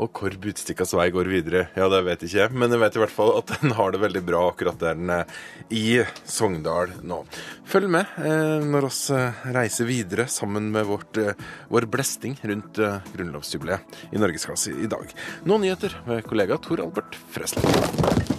[0.02, 2.58] Og hvor Budstikkas vei går videre, ja, det vet jeg ikke.
[2.58, 5.12] Men jeg vet i hvert fall at den har det veldig bra akkurat der den
[5.12, 5.24] er
[5.70, 7.22] i Sogndal nå.
[7.66, 11.38] Følg med eh, når oss eh, reiser videre sammen med vårt, eh,
[11.72, 15.14] vår blesting rundt eh, grunnlovsjubileet i norgesklasse i dag.
[15.46, 17.66] Nå nyheter med kollega Tor Albert Fresland.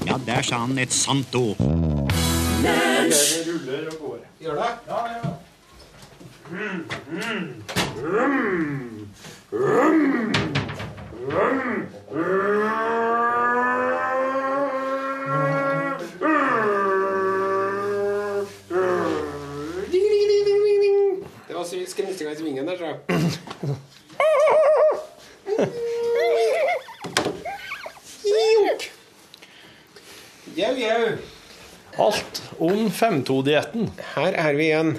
[0.07, 1.59] Ja, der sa han et sant ord.
[4.47, 4.63] Gjør det?
[21.47, 22.97] Det var skrimstinga i svingen der, tror jeg.
[30.57, 31.36] Jau, jau.
[31.97, 33.87] Alt om 5-2-dietten.
[34.15, 34.91] Her er vi igjen.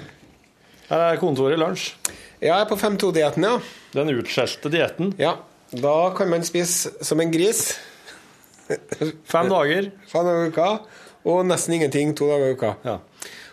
[0.89, 1.93] Her er kontoret lunsj.
[2.39, 3.57] Ja, jeg er på 5-2-dietten, ja.
[3.95, 5.13] Den utskjelte dietten.
[5.19, 5.37] ja.
[5.69, 7.75] Da kan man spise som en gris
[9.29, 9.91] Fem dager.
[10.09, 10.69] fem dager i uka,
[11.29, 12.71] og nesten ingenting to dager i uka.
[12.85, 12.95] Ja.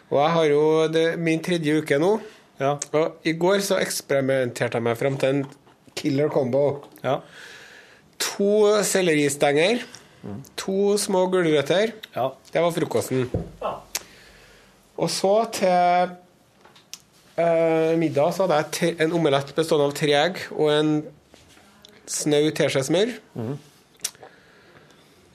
[0.08, 2.14] Og jeg har jo det, min tredje uke nå.
[2.60, 2.78] Ja.
[2.96, 5.44] Og i går så eksperimenterte jeg meg fram til en
[5.96, 6.64] killer combo.
[7.04, 7.18] ja.
[8.16, 9.82] To selleristenger
[10.58, 11.92] To små gulrøtter.
[12.16, 12.28] Ja.
[12.52, 13.26] Det var frokosten.
[14.96, 16.14] Og så til
[17.36, 20.92] eh, middag så hadde jeg en omelett bestående av tre egg og en
[22.08, 23.12] snau teskje smør.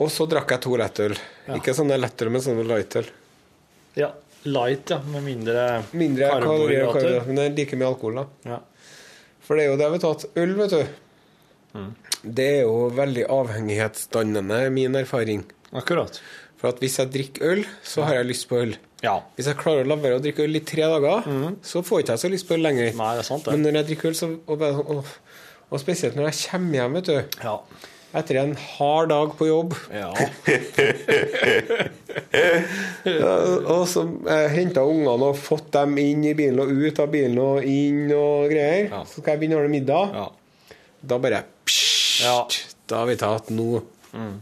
[0.01, 1.13] Og så drakk jeg to lettøl.
[1.55, 3.07] Ikke sånne lettøl, men sånne lightøl.
[3.99, 4.11] ja.
[4.41, 4.97] Light, ja.
[5.05, 6.93] Med mindre, Mindre kalorier karbohydrater.
[6.95, 8.23] karbohydrater, men det er like mye alkohol, da.
[8.49, 8.55] Ja.
[9.45, 10.79] For det er jo det, vet du, at øl, vet du
[12.23, 15.41] Det er jo veldig avhengighetsdannende, min erfaring.
[15.73, 16.19] Akkurat.
[16.61, 18.75] For at hvis jeg drikker øl, så har jeg lyst på øl.
[19.01, 19.15] Ja.
[19.33, 21.23] Hvis jeg klarer å la være å drikke øl i tre dager,
[21.65, 22.91] så får ikke jeg så lyst på øl lenger.
[22.99, 23.51] Nei, det er sant, det.
[23.55, 25.01] Men når jeg drikker øl, så og, bare sånn,
[25.71, 27.55] og spesielt når jeg kommer hjem, vet du, Ja.
[28.21, 30.11] etter en hard dag på jobb, ja.
[33.71, 37.37] og så eh, henta ungene og fått dem inn i bilen og ut av bilen
[37.41, 40.05] og inn og greier, så skal jeg begynne å ordne middag.
[40.21, 40.27] ja.
[41.01, 41.87] Da bare pssst,
[42.21, 42.37] Ja.
[42.89, 43.83] Da har vi tatt noe.
[44.13, 44.39] Mm.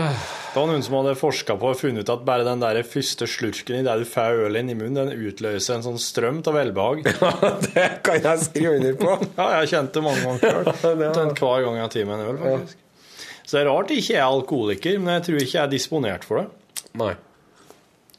[0.00, 3.26] Det var noen som hadde forska på og funnet ut at bare den der første
[3.28, 6.56] slurken i det du får øl inn i munnen, den utløser en sånn strøm av
[6.56, 7.02] velbehag.
[7.66, 9.16] Det kan jeg skrive under på.
[9.38, 10.40] Ja, jeg kjente det mange ganger
[10.80, 11.02] sjøl.
[11.10, 12.86] Omtrent hver gang jeg har tatt meg en øl, faktisk.
[13.44, 16.26] Så det er rart jeg ikke er alkoholiker, men jeg tror ikke jeg er disponert
[16.28, 16.84] for det.
[17.00, 17.14] Nei.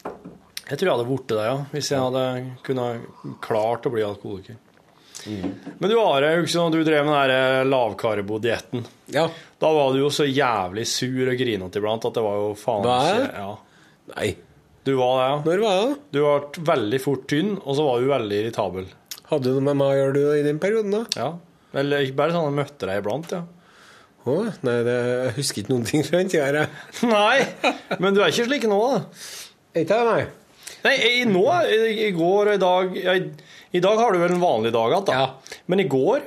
[0.03, 2.25] Jeg tror jeg hadde blitt det, ja, hvis jeg hadde
[2.67, 3.07] kunnet
[3.43, 4.59] klart å bli alkoholiker.
[5.25, 8.85] Men du Are, jeg når du drev med den der lavkarbodietten.
[9.13, 9.27] Ja.
[9.61, 12.87] Da var du jo så jævlig sur og grinete iblant at det var jo faen
[12.87, 13.51] ikke ja.
[14.15, 14.31] Nei.
[14.81, 15.37] Du var det, ja.
[15.45, 15.95] Når var det?
[16.09, 18.87] Du ble veldig fort tynn, og så var du veldig irritabel.
[19.29, 21.03] Hadde du noe med meg å gjøre du i den perioden, da?
[21.13, 21.27] Ja.
[21.77, 23.43] Eller ikke bare sånn jeg møtte deg iblant, ja.
[24.21, 26.57] Å, nei, det, jeg husker ikke noen ting fra den tida her.
[26.59, 26.73] jeg.
[27.09, 28.99] Nei, men du er ikke slik nå, da.
[29.81, 30.75] Ikke jeg, nei?
[30.81, 33.15] Nei, i, nå, i, i går og i dag ja,
[33.71, 35.13] i, dag har du vel en vanlig dag igjen, da.
[35.13, 35.57] Ja.
[35.71, 36.21] Men i går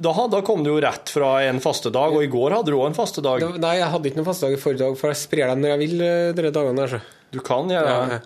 [0.00, 2.86] da, da kom du jo rett fra en fastedag, og i går hadde du òg
[2.88, 3.42] en fastedag.
[3.60, 5.80] Nei, jeg hadde ikke noen fastedag i forrige dag, for jeg sprer dem når jeg
[5.82, 7.00] vil, eh, dere dagene der, så.
[7.34, 8.06] Du kan gjøre Ja.
[8.06, 8.20] det.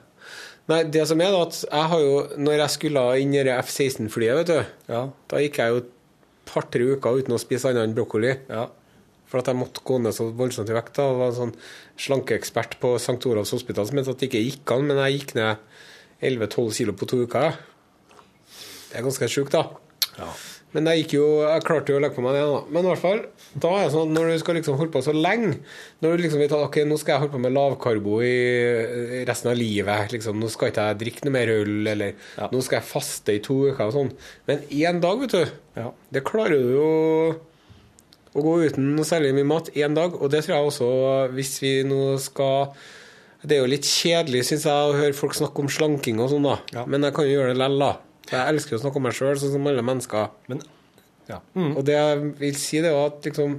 [0.69, 4.35] Nei, det som er da, at jeg har jo Når jeg skulle inn i F-16-flyet,
[4.37, 5.09] vet du, Ja.
[5.29, 5.91] da gikk jeg jo et
[6.45, 8.37] par-tre uker uten å spise annet enn brokkoli.
[8.49, 8.69] ja.
[9.27, 10.95] For at jeg måtte gå ned så voldsomt i vekt.
[10.95, 11.55] da, Det var en sånn
[11.99, 13.27] slankeekspert på St.
[13.27, 15.57] Olavs hospital som mente at det ikke gikk an, men jeg gikk ned
[16.23, 17.55] 11-12 kilo på to uker.
[18.91, 19.67] Det er ganske sjukt, da.
[20.19, 20.29] Ja.
[20.77, 22.43] Men jeg jo, jeg klarte jo å legge på meg det.
[22.45, 22.59] da.
[22.69, 23.21] Men i hvert fall,
[23.57, 25.55] da er det sånn når du skal liksom holde på så lenge
[26.05, 28.33] Når du liksom vet at ok, nå skal jeg holde på med lavkarbo i
[29.21, 32.51] i resten av livet liksom, Nå skal ikke jeg drikke noe mer øl, eller Ja.
[32.53, 34.11] nå skal jeg faste i to uker og sånn.
[34.47, 35.47] Men én dag, vet du,
[35.81, 35.91] Ja.
[36.13, 36.91] det klarer du jo
[38.37, 40.13] å gå uten noe særlig mye mat én dag.
[40.21, 40.91] Og det tror jeg også,
[41.33, 42.75] hvis vi nå skal
[43.41, 46.43] Det er jo litt kjedelig, syns jeg, å høre folk snakke om slanking og sånn,
[46.43, 46.59] da.
[46.75, 46.85] Ja.
[46.91, 47.93] Men jeg kan jo gjøre det lell, da.
[48.31, 50.29] Jeg elsker å snakke om meg sjøl, sånn som alle mennesker.
[50.53, 50.61] Men
[51.29, 51.39] ja.
[51.55, 51.73] Mm.
[51.77, 53.59] Og det jeg vil si, det er at liksom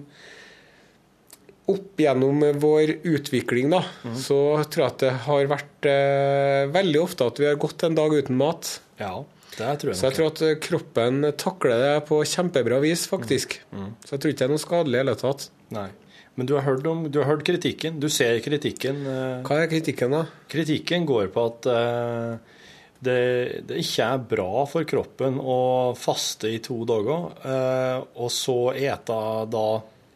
[1.70, 3.84] Opp gjennom vår utvikling, da,
[4.18, 4.38] så
[4.74, 8.16] tror jeg at det har vært eh, veldig ofte at vi har gått en dag
[8.18, 8.80] uten mat.
[9.02, 9.20] ja.
[9.60, 13.58] Det tror jeg Så jeg tror at eh, kroppen takler det på kjempebra vis, faktisk.
[14.06, 15.46] Så jeg tror ikke det er noe skadelig i hele tatt.
[15.76, 15.88] Nei.
[16.38, 17.98] Men du har, hørt om, du har hørt kritikken.
[18.00, 19.02] Du ser kritikken.
[19.10, 20.22] eh, Hva er kritikken, da?
[20.54, 22.59] Kritikken går på at eh,
[23.04, 25.60] det, det ikke er bra for kroppen å
[25.96, 29.20] faste i to dager, eh, og så ete
[29.54, 29.64] da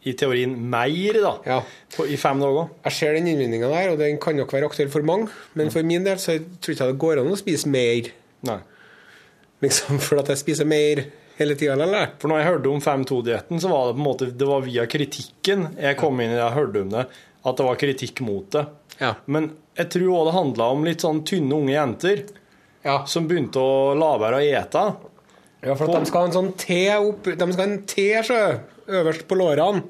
[0.04, 1.58] i teorien mer da, Ja.
[1.96, 2.66] på, i fem dager.
[2.84, 5.30] Jeg ser den innvendinga der, og den kan nok være aktuell for mange.
[5.56, 8.10] Men for min del så tror jeg ikke det går an å spise mer,
[8.44, 8.58] Nei.
[9.64, 11.06] liksom, for at jeg spiser mer
[11.38, 12.12] hele tida, eller?
[12.20, 14.84] For når jeg hørte om 5-2-dietten, så var det på en måte det var via
[14.86, 17.06] kritikken jeg kom inn i det jeg hørte om det,
[17.44, 18.66] at det var kritikk mot det.
[19.00, 19.14] Ja.
[19.26, 22.22] Men jeg tror òg det handla om litt sånn tynne unge jenter
[22.84, 24.84] Ja, som begynte å la være å ete.
[25.64, 28.02] ja for at de skal ha en sånn T opp De skal ha en T,
[28.28, 28.40] sjø,
[28.88, 29.82] øverst på lårene.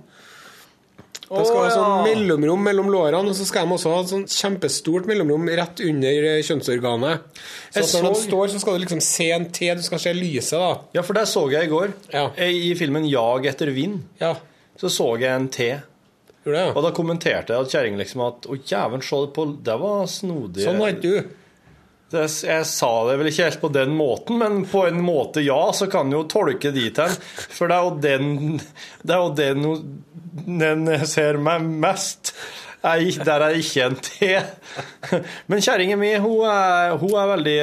[1.24, 5.06] De skal ha sånn mellomrom mellom lårene, og så skal de også ha sånn kjempestort
[5.08, 7.24] mellomrom rett under eh, kjønnsorganet.
[7.72, 9.98] Så Jeg når de så- står, så skal du liksom se en T, du skal
[9.98, 10.80] se lyset, da.
[10.94, 11.94] Ja, for det så jeg i går.
[12.12, 12.28] Ja.
[12.36, 14.36] I filmen 'Jag etter vind' Ja,
[14.78, 15.80] så så jeg en T.
[16.46, 20.04] Og da kommenterte jeg at kjerringa liksom at Å, jævelen, se det på Det var
[20.06, 20.62] snodig.
[20.62, 21.28] Sånn var ikke du.
[22.14, 25.60] Det, jeg sa det vel ikke helt på den måten, men på en måte ja,
[25.76, 27.16] så kan du jo tolke dit hen.
[27.44, 28.60] For det er jo den
[29.02, 29.64] Det er jo den,
[30.60, 32.34] den jeg ser meg mest.
[32.84, 34.28] Jeg, der er ikke en T.
[35.48, 36.44] Men kjerringa mi hun
[37.00, 37.58] hun, er veldig,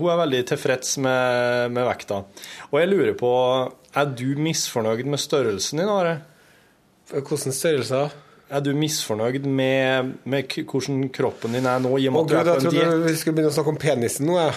[0.00, 2.24] hun er veldig tilfreds med, med vekta.
[2.72, 3.32] Og jeg lurer på
[3.94, 6.16] Er du misfornøyd med størrelsen din, Are?
[7.12, 8.23] Hvordan størrelser?
[8.54, 11.96] Er du misfornøyd med, med hvordan kroppen din er nå?
[11.98, 13.50] i og Å med at du gud, er jeg på en trodde vi skulle begynne
[13.50, 14.54] å snakke om penisen nå, jeg.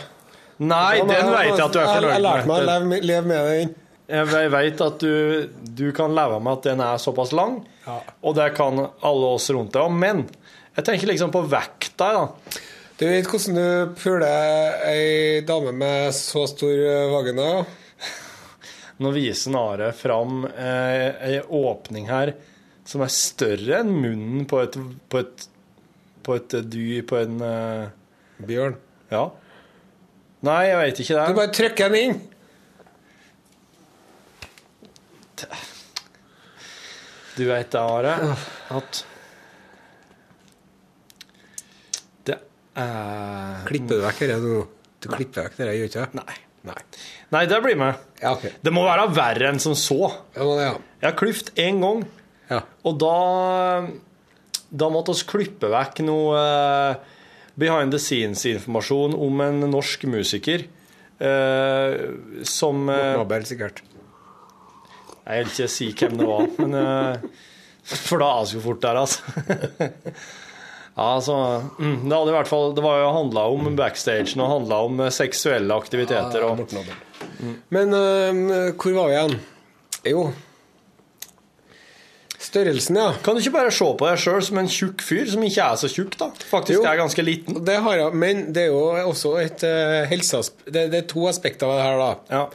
[0.57, 3.49] Nei, den vet jeg at du er Jeg, jeg lærte meg å leve med, med
[3.51, 3.75] den.
[4.07, 5.49] Jeg veit at du,
[5.81, 7.97] du kan leve med at den er såpass lang, Ja.
[8.21, 9.97] og det kan alle oss rundt deg òg.
[10.05, 10.23] Men
[10.77, 12.61] jeg tenker liksom på vekta, da.
[12.97, 17.49] Du vet hvordan du puler ei dame med så stor eh, vagina?
[18.97, 22.33] Nå viser Are fram eh, ei åpning her
[22.88, 24.77] som er større enn munnen på et
[25.11, 25.47] på et,
[26.23, 27.89] på et dyr På en uh...
[28.47, 28.75] Bjørn.
[29.11, 29.23] Ja.
[30.45, 31.23] Nei, jeg veit ikke det.
[31.25, 32.19] Du bare trykker den inn.
[37.38, 38.13] Du veit det, Are,
[38.73, 38.99] at
[42.25, 42.38] Det
[42.81, 44.63] er Klipper du vekk dette nå?
[44.97, 46.05] Du klipper vekk dette, gjør ikke?
[46.17, 46.38] Nei.
[46.67, 46.79] Nei.
[47.35, 47.99] Nei, det blir med.
[48.21, 48.55] Ja, okay.
[48.65, 50.09] Det må være verre enn som så.
[50.35, 50.71] Ja, ja.
[50.97, 52.01] Jeg har klyft én gang,
[52.49, 52.61] ja.
[52.87, 53.15] og da
[54.67, 57.15] Da måtte vi klippe vekk noe eh,
[57.57, 60.65] behind the scenes-informasjon om en norsk musiker
[61.19, 61.93] eh,
[62.45, 63.81] som eh, Nobel, sikkert.
[65.27, 67.29] Jeg vil ikke si hvem det var, men eh,
[68.07, 69.23] For da er vi jo fort der, altså.
[70.97, 71.33] Ja, altså
[71.77, 75.03] mm, Det hadde i hvert fall Det var jo handla om backstagen og handla om
[75.05, 77.55] eh, seksuelle aktiviteter og Morten Nobel.
[77.69, 79.35] Men eh, hvor var vi igjen?
[80.09, 80.23] Jo
[82.57, 83.11] Størrelsen, ja.
[83.21, 85.77] Kan du ikke bare se på deg sjøl som en tjukk fyr som ikke er
[85.77, 86.31] så tjukk, da?
[86.49, 86.85] Faktisk Jo.
[86.89, 87.59] er ganske liten.
[87.67, 91.27] Det har jeg, men det er jo også et uh, helseaspekt Det, det er to
[91.29, 92.09] aspekter av det her, da.
[92.33, 92.45] Ja.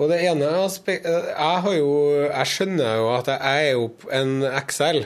[0.00, 1.90] Og det ene aspektet Jeg har jo
[2.24, 4.32] Jeg skjønner jo at jeg er jo en
[4.64, 5.04] XL,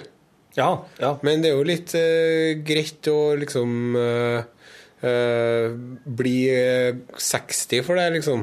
[0.57, 0.70] Ja,
[1.03, 1.11] ja.
[1.26, 4.55] men det er jo litt uh, greit å liksom uh,
[4.99, 5.70] Uh,
[6.18, 8.41] bli eh, 60 for det, liksom.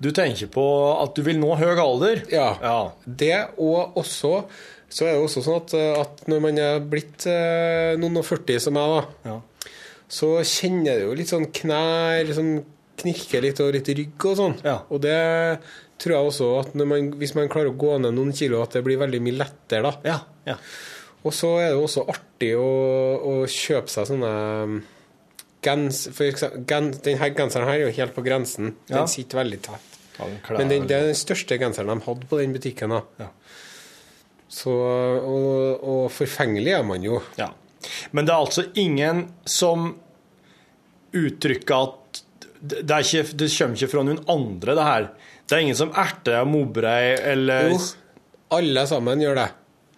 [0.00, 0.62] Du tenker på
[0.96, 2.22] at du vil nå høy alder?
[2.32, 2.46] Ja.
[2.62, 2.78] Ja.
[3.04, 4.46] Det, og også
[4.90, 8.60] så er det også sånn at, at når man er blitt eh, noen og 40
[8.66, 9.36] som jeg, da, Ja.
[10.10, 12.48] så kjenner du jo litt sånn knær som
[13.00, 14.56] knirker litt, og litt rygg og sånn.
[14.66, 14.80] Ja.
[14.92, 15.16] Og det
[16.00, 18.74] tror jeg også at når man, hvis man klarer å gå ned noen kilo, at
[18.76, 19.92] det blir veldig mye lettere, da.
[20.04, 20.18] Ja.
[20.50, 20.56] ja.
[21.22, 22.68] Og så er det jo også artig å,
[23.30, 24.32] å kjøpe seg sånne
[24.64, 24.76] um,
[25.64, 26.06] gens...
[26.10, 28.74] Eksempel, gen, denne genseren her er jo helt på grensen.
[28.88, 29.02] Ja.
[29.02, 29.98] Den sitter veldig tett.
[30.20, 32.92] Ja, Men den, det er den største genseren de hadde på den butikken.
[32.96, 33.28] da.
[34.50, 37.20] Så, og, og forfengelig er man jo.
[37.38, 37.52] Ja.
[38.10, 39.92] Men det er altså ingen som
[41.16, 42.20] uttrykker at
[42.60, 45.06] det, ikke, det kommer ikke fra noen andre, det her.
[45.48, 47.78] Det er ingen som erter deg og mobber deg, eller Jo,
[48.58, 49.46] alle sammen gjør det.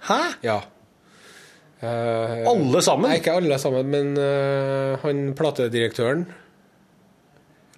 [0.06, 0.20] Hæ?
[0.46, 0.60] Ja.
[1.82, 3.08] Uh, Alle sammen?
[3.10, 6.28] Nei, ikke alle sammen, men uh, han platedirektøren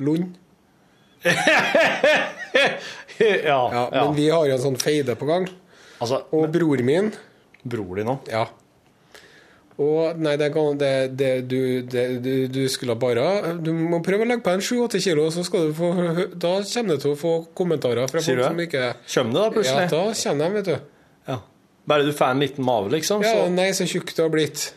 [0.05, 0.35] Lund.
[1.25, 1.63] ja,
[3.25, 3.85] Ja, ja.
[3.95, 5.47] Men vi har jo en sånn feide på gang.
[6.03, 7.13] Altså, Og bror min
[7.65, 8.29] bror din òg?
[8.31, 8.45] Ja.
[9.83, 11.59] Og nei, det, det, det, du,
[11.91, 15.43] det, du, du skulle bare Du må prøve å legge på en 7-8 kilo, så
[15.47, 15.89] skal du få
[16.39, 18.85] Da kommer du til å få kommentarer fra Sier folk som ikke
[19.17, 21.11] Kommer det da Ja, da kommer de, vet du.
[21.33, 21.41] Ja.
[21.91, 23.27] Bare du får en liten mave, liksom?
[23.27, 24.69] Ja, Så nei, så tjukk du har blitt.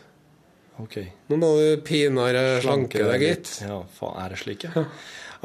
[0.82, 0.98] OK.
[1.30, 3.54] Nå må du pinadø slanke deg, gitt.
[3.64, 4.84] Ja, faen, er det slik, ja?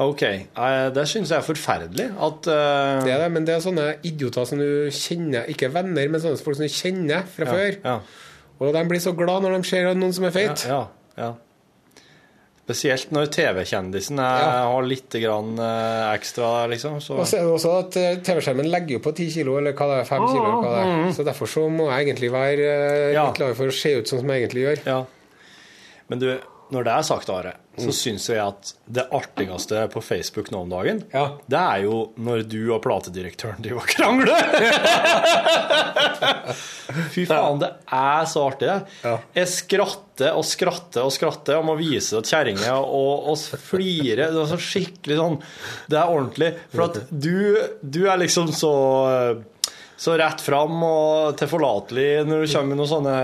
[0.02, 0.22] OK.
[0.26, 3.04] Eh, Det syns jeg er forferdelig at uh...
[3.06, 6.40] Det er det, men det er sånne idioter som du kjenner, ikke venner, men sånne
[6.42, 7.78] folk som du kjenner fra ja, før.
[7.84, 7.96] Ja,
[8.58, 10.66] Og de blir så glad når de ser noen som er feit.
[10.66, 10.86] ja,
[11.18, 11.32] ja.
[12.64, 14.64] Spesielt når TV-kjendisen Ja.
[14.72, 16.96] har litt grann, eh, ekstra, liksom.
[17.04, 17.18] Så.
[17.20, 19.84] Og så er det også at eh, TV-skjermen legger jo på 10 kilo, eller hva
[19.90, 21.12] det er, 5 kilo, eller hva det er.
[21.12, 23.26] Så derfor så må jeg egentlig være eh, Ja.
[23.28, 24.80] litt glad for å se ut sånn som jeg egentlig gjør.
[24.88, 25.04] Ja.
[26.08, 26.30] Men du,
[26.74, 27.94] når det er sagt, Are, så Mm.
[27.96, 31.28] syns jeg at det artigste på Facebook nå om dagen, Ja.
[31.50, 34.44] det er jo når du og platedirektøren driver og krangler.
[37.14, 38.68] Fy faen, det er så artig.
[39.04, 39.14] Ja.
[39.36, 44.28] Jeg skratter og skratter og skratter og må vise det til kjerringa og, og flire.
[44.34, 45.38] Det er så skikkelig sånn
[45.90, 46.50] Det er ordentlig.
[46.74, 48.74] For at du, du er liksom så
[50.04, 53.18] så rett fram og tilforlatelig når du kommer med noen sånne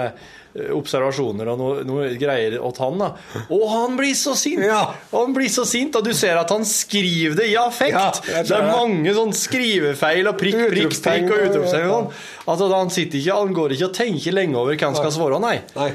[0.74, 2.98] observasjoner og noe, noe greier åt han.
[2.98, 3.10] da.
[3.54, 4.64] Og han blir så sint!
[4.66, 4.82] Ja.
[5.12, 7.94] Han blir så sint, og du ser at han skriver det i affekt.
[8.26, 11.88] Ja, det er mange sånn skrivefeil og prikk, prikk, prikk og utropstegn.
[11.90, 12.10] sånn.
[12.46, 15.42] Altså, han, sitter ikke, han går ikke og tenker lenge over hva han skal svare,
[15.42, 15.56] nei.
[15.78, 15.90] Nei.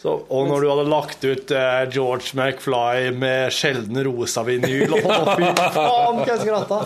[0.00, 5.00] Så, og når du hadde lagt ut eh, George McFly med sjeldne rosa vinyl Å,
[5.36, 6.78] fy faen, hva jeg skratta!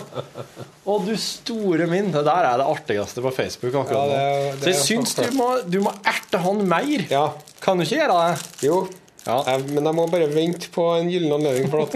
[0.83, 2.09] Å, du store min.
[2.11, 4.17] Det der er det artigste på Facebook akkurat nå.
[4.59, 7.05] Så jeg syns du må, du må erte han mer.
[7.07, 7.29] Ja.
[7.63, 8.49] Kan du ikke gjøre det?
[8.67, 8.81] Jo.
[9.23, 9.37] Ja.
[9.47, 11.95] Jeg, men jeg må bare vente på en gyllen anledning, for at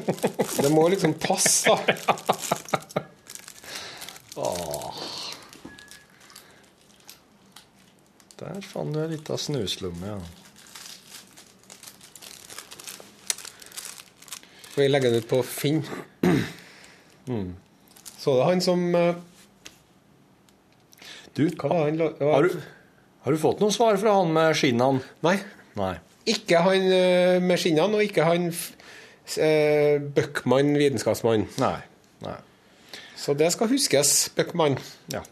[0.64, 1.76] det må liksom passe,
[4.34, 4.48] da.
[8.40, 10.43] Der fant du ei lita snuslomme, ja.
[14.74, 15.82] Vi legger den ut på Finn.
[18.18, 19.14] Så det er han som eh,
[21.36, 22.56] Du, la- har du,
[23.24, 25.00] har du fått noe svar fra han med skinnene?
[25.26, 25.36] Nei.
[25.78, 25.94] Nei.
[26.30, 31.46] Ikke han eh, med skinnene, og ikke han eh, Bøckmann, vitenskapsmann.
[31.60, 31.76] Nei.
[32.24, 32.36] Nei.
[33.18, 34.78] Så det skal huskes, Bøckmann.
[35.12, 35.22] Ja.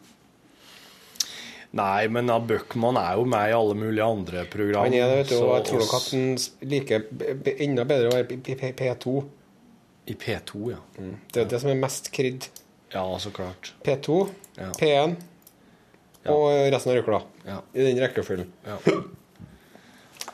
[1.72, 4.84] Nei, men ja, Bøckmann er jo med i alle mulige andre program.
[4.84, 6.26] Han er det, vet du, og jeg tror nok at han
[6.68, 7.06] liker
[7.64, 9.14] enda bedre å være i P- P2.
[10.12, 10.80] I P2, ja.
[11.32, 12.48] Det er det som er mest kridd.
[12.92, 13.72] Ja, så klart.
[13.86, 14.18] P2,
[14.58, 14.68] Ja.
[14.76, 15.16] P1
[16.28, 16.44] og
[16.74, 17.22] resten av røkla.
[17.48, 17.56] Ja.
[17.72, 18.50] I den rekkefølgen.
[18.68, 18.76] Ja.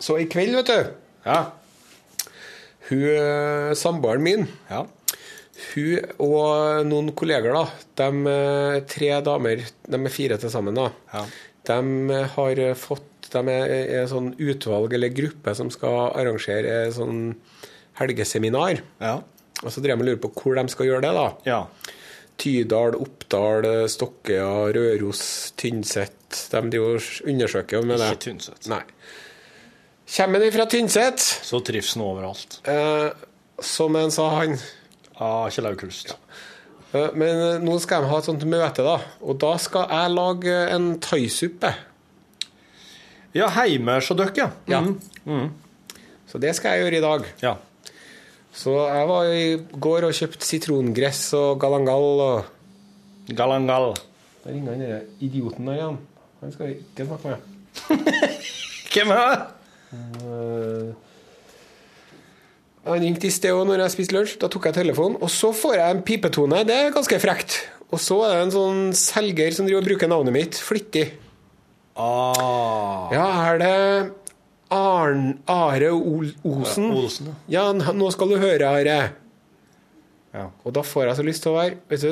[0.02, 0.90] Så i kveld, vet du
[1.28, 1.38] Ja.
[2.88, 4.82] Hun, eh, Samboeren min ja.
[5.58, 7.64] Hun og noen kolleger, da,
[7.98, 11.24] de eh, tre damer, de er fire til sammen, da, Ja.
[11.68, 17.34] de har fått De er et sånn utvalg eller gruppe som skal arrangere sånn
[18.00, 18.78] helgeseminar.
[19.02, 19.18] Ja.
[19.62, 21.26] Og så driver de og lurer på hvor de skal gjøre det, da.
[21.44, 21.58] ja.
[22.38, 26.14] Tydal, Oppdal, Stokkøya, Røros, Tynset.
[26.54, 28.12] De driver og undersøker med det.
[28.14, 28.68] Ikke Tynset.
[28.70, 28.80] Nei.
[30.16, 32.60] Kommer de fra Tynset, Så trives han overalt.
[32.64, 33.10] eh,
[33.60, 34.56] som en sa han
[35.18, 36.14] Ah, Kjell Aukrust.
[36.92, 37.08] Ja.
[37.12, 38.96] Men eh, nå skal de ha et sånt møte, da.
[39.20, 41.72] Og da skal jeg lage en thaisuppe.
[43.36, 44.48] Ja, heime hos dere, ja.
[44.70, 44.80] Ja.
[45.28, 45.50] Mm.
[46.28, 47.32] Så det skal jeg gjøre i dag.
[47.44, 47.56] ja.
[48.58, 49.42] Så jeg var i
[49.78, 52.54] går og kjøpte sitrongress og galangal og
[53.36, 53.92] Galangal.
[54.42, 55.98] Da ringer han derre idioten der igjen.
[56.40, 57.38] Han skal vi ikke snakke med.
[58.94, 59.36] Hvem er det?
[59.92, 61.07] Eh,
[62.88, 64.36] Han ringte i sted òg når jeg spiste lunsj.
[64.42, 66.62] Da tok jeg telefonen, og så får jeg en pipetone.
[66.68, 67.58] Det er ganske frekt.
[67.88, 71.06] Og så er det en sånn selger som driver og bruker navnet mitt flittig.
[71.98, 73.08] Ah.
[73.12, 73.76] Ja, er det
[74.74, 76.90] Arn, Are Ol Osen?
[76.92, 77.68] Olsen, ja.
[77.72, 78.98] Ja, nå skal du høre, Are.
[80.36, 80.48] Ja.
[80.62, 82.10] Og da får jeg så lyst til å være Vet du,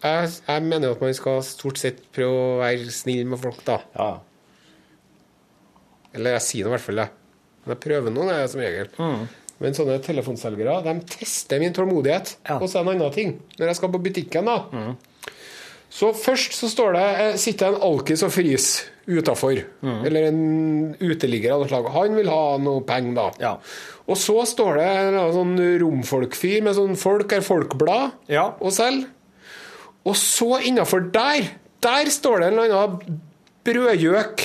[0.00, 3.82] jeg, jeg mener at man skal stort sett prøve å være snill med folk, da.
[3.98, 4.08] ja.
[6.16, 7.08] Eller jeg sier nå i hvert fall det.
[7.62, 8.88] Men jeg prøver nå, det som regel.
[9.60, 12.36] Men sånne telefonselgere de tester min tålmodighet.
[12.46, 12.58] Ja.
[12.62, 13.32] Det en annen ting.
[13.58, 14.94] Når jeg skal på butikken, da
[15.90, 19.56] Så først så står det eh, sitter en alkis og fryser utafor.
[20.04, 21.86] Eller en uteligger av noe slag.
[21.94, 23.28] Han vil ha noe penger, da.
[23.40, 23.52] Ja.
[24.06, 28.50] Og så står det en sånn romfolkfyr med sånn Folk er folkblad Ja.
[28.60, 29.08] og selger.
[30.04, 31.48] Og så innafor der,
[31.84, 33.18] der står det en eller annen
[33.64, 34.44] brødgjøk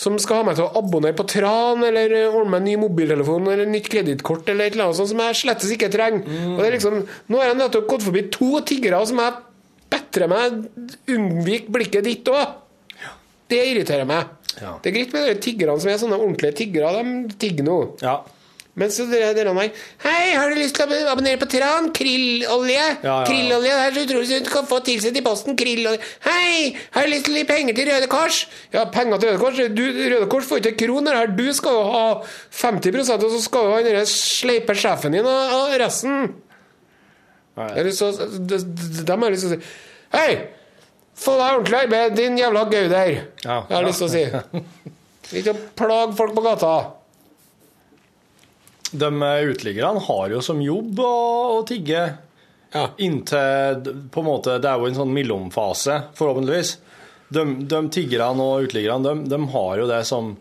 [0.00, 3.50] som skal ha meg til å abonnere på Tran, eller ordne meg en ny mobiltelefon
[3.52, 6.24] eller nytt kredittkort, eller et eller annet sånt som jeg slettes ikke trenger.
[6.54, 9.36] Og det er liksom, Nå har jeg nettopp gått forbi to tiggere som jeg
[9.94, 10.62] bedre meg
[11.14, 12.60] unnvik blikket ditt òg.
[13.50, 14.32] Det irriterer meg.
[14.58, 14.76] Ja.
[14.82, 17.02] Det er greit med de tiggerne som er sånne ordentlige tiggere.
[17.04, 17.78] De tigger nå.
[18.02, 18.18] ja.
[18.74, 21.92] Men så dere, dere meg Hei, har du lyst til å abonnere på Tran?
[21.94, 22.74] Krillolje?
[22.74, 23.26] Ja, ja, ja.
[23.28, 24.48] Krillolje, det er så utrolig sunt.
[24.48, 25.54] du kan få tilsendt i posten.
[25.58, 26.00] Krillolje.
[26.26, 28.40] Hei, har du lyst til å gi penger til Røde Kors?
[28.74, 29.60] Ja, penger til Røde Kors?
[29.78, 31.30] Du, Røde Kors får ikke kroner her.
[31.38, 32.02] Du skal jo ha
[32.64, 36.34] 50% og så skal jo han derre sleipe sjefen din og, og resten.
[37.54, 38.58] Eller så, de,
[39.06, 39.62] har lyst til å si
[40.14, 40.28] Hei!
[41.14, 43.12] Få deg ordentlig arbeid, din jævla gauder.
[43.44, 43.60] Ja.
[43.70, 44.24] Jeg har lyst til å si.
[45.38, 46.74] Ikke plage folk på gata.
[48.94, 49.10] De
[49.50, 51.14] uteliggerne har jo som jobb å,
[51.58, 52.04] å tigge
[52.74, 52.88] Ja.
[52.98, 56.76] inntil på en måte, Det er jo en sånn mellomfase, forhåpentligvis.
[57.34, 60.36] De, de tiggerne og uteliggerne, de, de har jo det som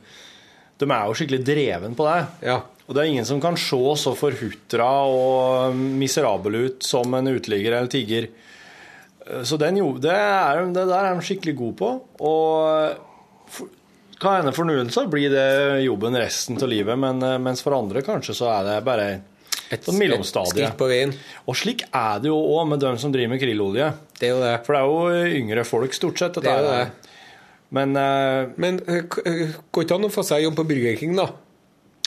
[0.81, 2.21] De er jo skikkelig dreven på det.
[2.49, 2.57] Ja.
[2.87, 7.77] Og det er ingen som kan se så forhutra og miserabel ut som en uteligger
[7.77, 8.27] eller tigger.
[9.47, 11.91] Så den, det, er, det der er de skikkelig gode på.
[12.27, 13.63] Og
[14.23, 17.75] hva hende for noen så blir det jobben resten av livet, men, eh, mens for
[17.77, 19.07] andre kanskje så er det bare
[19.73, 20.71] et sånn mellomstadie.
[20.77, 21.13] på veien.
[21.47, 23.93] Og slik er det jo òg med dem som driver med krillolje.
[24.19, 24.65] Det er jo det.
[24.65, 26.33] For det er jo yngre folk, stort sett.
[26.41, 26.81] Det er jo det.
[26.83, 27.13] det.
[27.73, 29.07] Men uh, Men eh,
[29.73, 31.31] går ikke an å få seg jobb på Burger King, da?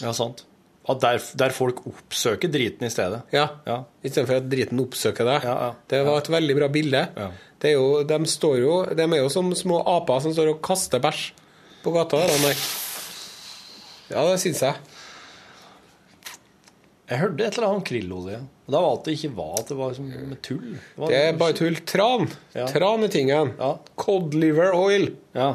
[0.02, 0.44] Ja, sant.
[0.86, 3.24] At der, der folk oppsøker driten i stedet.
[3.34, 3.48] Ja.
[3.66, 3.80] Ja.
[4.06, 5.48] Istedenfor at driten oppsøker deg.
[5.48, 5.72] Ja, ja.
[5.90, 7.00] Det var et veldig bra bilde.
[7.16, 7.30] Ja.
[7.58, 10.62] Det er jo, de, står jo, de er jo som små aper som står og
[10.62, 11.32] kaster bæsj
[11.86, 12.20] på gata.
[12.26, 12.60] De der.
[14.12, 14.74] Ja, det syns jeg.
[17.06, 18.38] Jeg hørte et eller annet om krillolje.
[18.66, 20.72] Og da var det ikke var at det var som med tull.
[20.98, 21.76] var- Det er bare tull.
[21.86, 22.26] Tran.
[22.54, 22.66] Ja.
[22.66, 23.52] Tran er tingen.
[23.58, 23.76] Ja.
[23.96, 25.12] Cod liver oil.
[25.34, 25.52] Ja.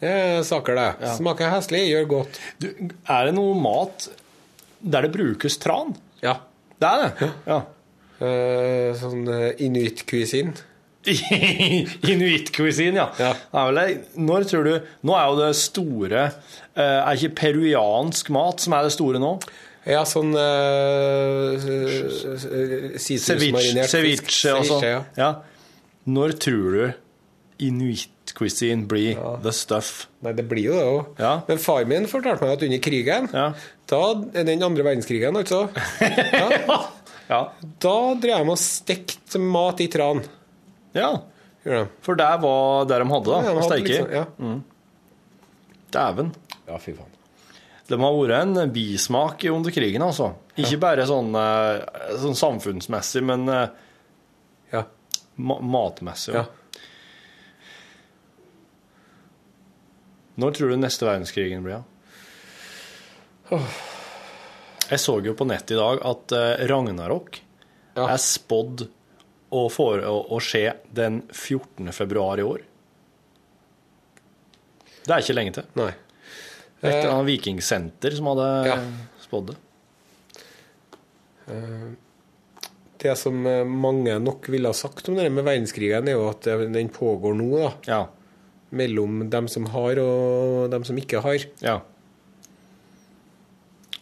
[0.00, 0.88] Det er saker, det.
[1.00, 1.14] Ja.
[1.16, 2.40] Smaker heslig, gjør godt.
[2.60, 2.66] Du,
[3.08, 4.08] er det noe mat
[4.82, 5.94] der det brukes tran?
[6.20, 6.34] Ja.
[6.78, 7.30] Det er det?
[7.46, 7.62] Ja.
[8.20, 10.52] Eh, sånn uh, inuitt-cuisine.
[12.12, 13.06] Inuitt-cuisine, ja.
[13.20, 13.32] Ja.
[13.68, 13.98] Vel.
[14.16, 14.72] Når tror du
[15.04, 19.34] Nå er jo det store eh, Er ikke peruansk mat som er det store nå?
[19.84, 21.60] Ja, sånn uh,
[22.96, 24.84] Ceviche, ceviche og sånn.
[24.86, 25.00] ja.
[25.18, 25.28] Ja.
[26.08, 30.06] Når tror du inuittkuisin blir blir the stuff.
[30.24, 31.10] Nei, det blir jo det òg.
[31.20, 31.34] Ja.
[31.48, 33.46] Men far min fortalte meg at under krigen, Ja.
[33.92, 34.00] da,
[34.40, 35.68] den andre verdenskrigen, altså,
[36.32, 36.80] ja,
[37.28, 37.42] Ja.
[37.80, 40.24] da drev de og stekte mat i tran.
[40.94, 41.10] Ja.
[42.04, 43.36] For det var det de hadde, da.
[43.40, 44.24] Ja, de hadde steike liksom- ja.
[45.94, 46.34] Dæven.
[46.66, 47.10] ja, fy faen.
[47.88, 50.32] Det må ha vært en bismak under krigen, altså.
[50.56, 53.68] Ikke bare sånn, eh, sånn samfunnsmessig, men eh,
[54.72, 54.84] Ja.
[55.36, 56.34] ma matmessig.
[56.34, 56.44] ja.
[60.40, 61.84] Når tror du neste verdenskrigen blir?
[63.50, 63.58] da?
[64.90, 67.38] Jeg så jo på nettet i dag at eh, Ragnarok
[67.96, 68.08] Ja.
[68.08, 68.88] er spådd
[69.54, 71.92] å, for, å, å skje den 14.
[71.94, 72.64] februar i år.
[75.04, 75.66] Det er ikke lenge til.
[75.78, 75.90] Nei.
[76.84, 78.78] Et eller annet vikingsenter som hadde Ja.
[79.24, 79.58] spådd det.
[83.04, 86.46] Det som eh, mange nok ville ha sagt om det med verdenskrigen, er jo at
[86.72, 87.72] den pågår nå, da.
[87.88, 88.02] Ja.
[88.74, 91.44] Mellom dem som har, og dem som ikke har.
[91.64, 91.80] ja.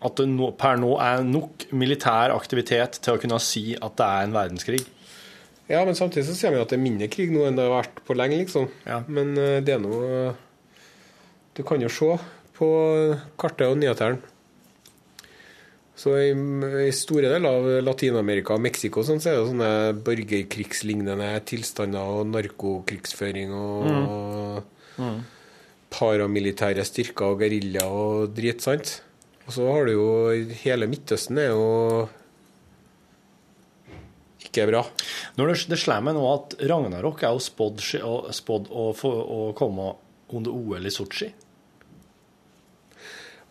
[0.03, 4.07] At det nå, per nå er nok militær aktivitet til å kunne si at det
[4.09, 4.81] er en verdenskrig.
[5.71, 7.79] Ja, men samtidig så ser vi at det er mindre krig nå enn det har
[7.79, 8.69] vært på lenge, liksom.
[8.89, 9.01] Ja.
[9.07, 10.35] Men eh, det er noe
[11.57, 12.17] Du kan jo se
[12.57, 12.69] på
[13.41, 14.21] kartet og nyhetene.
[16.03, 19.73] Så i, i store deler av Latin-Amerika og Mexico sånn, så er det sånne
[20.07, 24.63] borgerkrigslignende tilstander og narkokrigsføring og
[25.93, 28.97] paramilitære styrker og gerilja og drit, sant?
[29.47, 30.09] Og så har du jo
[30.63, 31.69] Hele Midtøsten er jo
[34.53, 34.83] ikke bra.
[35.41, 39.95] Når det, det slår meg nå at Ragnarok er jo spådd å- å, komme
[40.33, 41.33] under OL i Sotsji.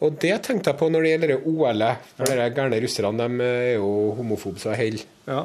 [0.02, 2.06] Og det tenkte jeg på når det gjelder OL-et.
[2.18, 4.98] For de gærne russerne de er jo homofobe så hell.
[5.28, 5.44] Ja.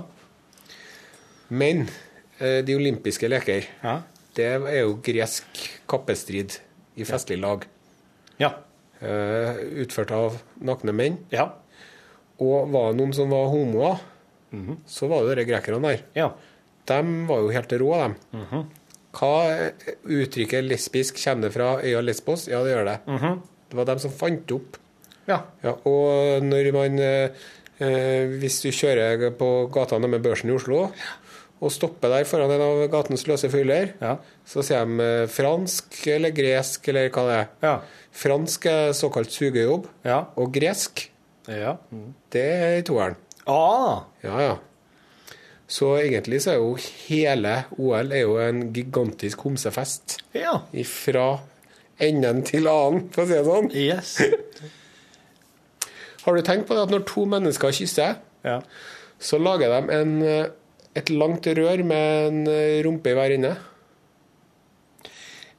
[1.52, 1.84] Men
[2.40, 3.98] eh, de olympiske leker, Ja.
[4.36, 6.56] det er jo gresk kappestrid
[6.96, 7.66] i festlig lag.
[8.40, 8.54] Ja.
[9.04, 11.18] Eh, utført av nakne menn.
[11.30, 11.50] Ja.
[12.40, 14.00] Og var det noen som var homoer,
[14.86, 16.02] så var det de grekerne der.
[16.14, 16.30] ja.
[16.86, 18.12] De var jo helt rå, dem.
[19.16, 22.44] Hva eh, uttrykket lesbisk kommer fra øya Lesbos?
[22.46, 22.98] Ja, det gjør det.
[23.70, 24.76] Det var dem som fant opp.
[25.26, 25.40] Ja.
[25.64, 27.30] Ja, og når man eh,
[27.82, 30.92] eh, Hvis du kjører på gata med børsen i Oslo,
[31.58, 34.18] og stopper der foran en av gatens løse fyller, Ja.
[34.46, 37.46] så sier de eh, fransk eller gresk eller hva det er.
[37.66, 37.74] Ja.
[38.12, 40.26] Fransk er såkalt sugejobb, Ja.
[40.36, 41.08] og gresk,
[41.48, 41.78] Ja.
[42.30, 43.16] det er i toeren.
[43.46, 44.04] Ah.
[44.24, 44.54] Ja, ja.
[45.66, 46.76] Så egentlig så er jo
[47.08, 50.18] hele OL er jo en gigantisk homsefest.
[50.34, 50.60] Ja.
[50.86, 51.26] Fra
[52.02, 53.70] enden til annen, for å si det sånn.
[53.74, 54.16] Yes.
[56.26, 58.16] Har du tenkt på det at når to mennesker kysser,
[58.46, 58.60] Ja.
[59.18, 60.46] så lager de en, eh,
[60.98, 63.52] et langt rør med en eh, rumpe i hver ende?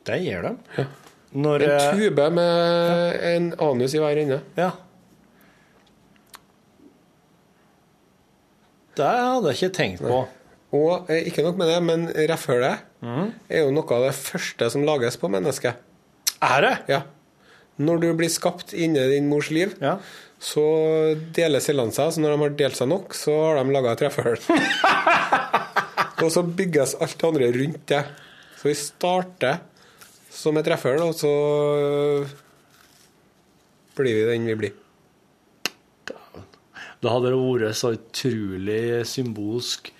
[0.08, 0.86] Det gjør de.
[1.36, 4.42] Når En eh, tube med en anus i hver ende.
[4.60, 4.72] Ja.
[8.98, 10.24] Det hadde jeg ikke tenkt på.
[10.78, 12.82] Og eh, ikke nok med det, men reffhølet
[13.48, 15.78] er jo noe av det første som lages på mennesket.
[16.44, 16.74] Er det?
[16.92, 17.02] Ja.
[17.78, 19.98] Når du blir skapt inni din mors liv, Ja.
[20.42, 20.64] så
[21.38, 22.12] deler cellene seg.
[22.16, 24.42] Så når de har delt seg nok, så har de laga et treffhull.
[26.26, 28.04] og så bygges alt det andre rundt det.
[28.58, 29.60] Så vi starter
[30.34, 31.32] som et treffhull, og så
[33.98, 34.76] blir vi den vi blir.
[37.04, 39.92] Da hadde det vært så utrolig symbolsk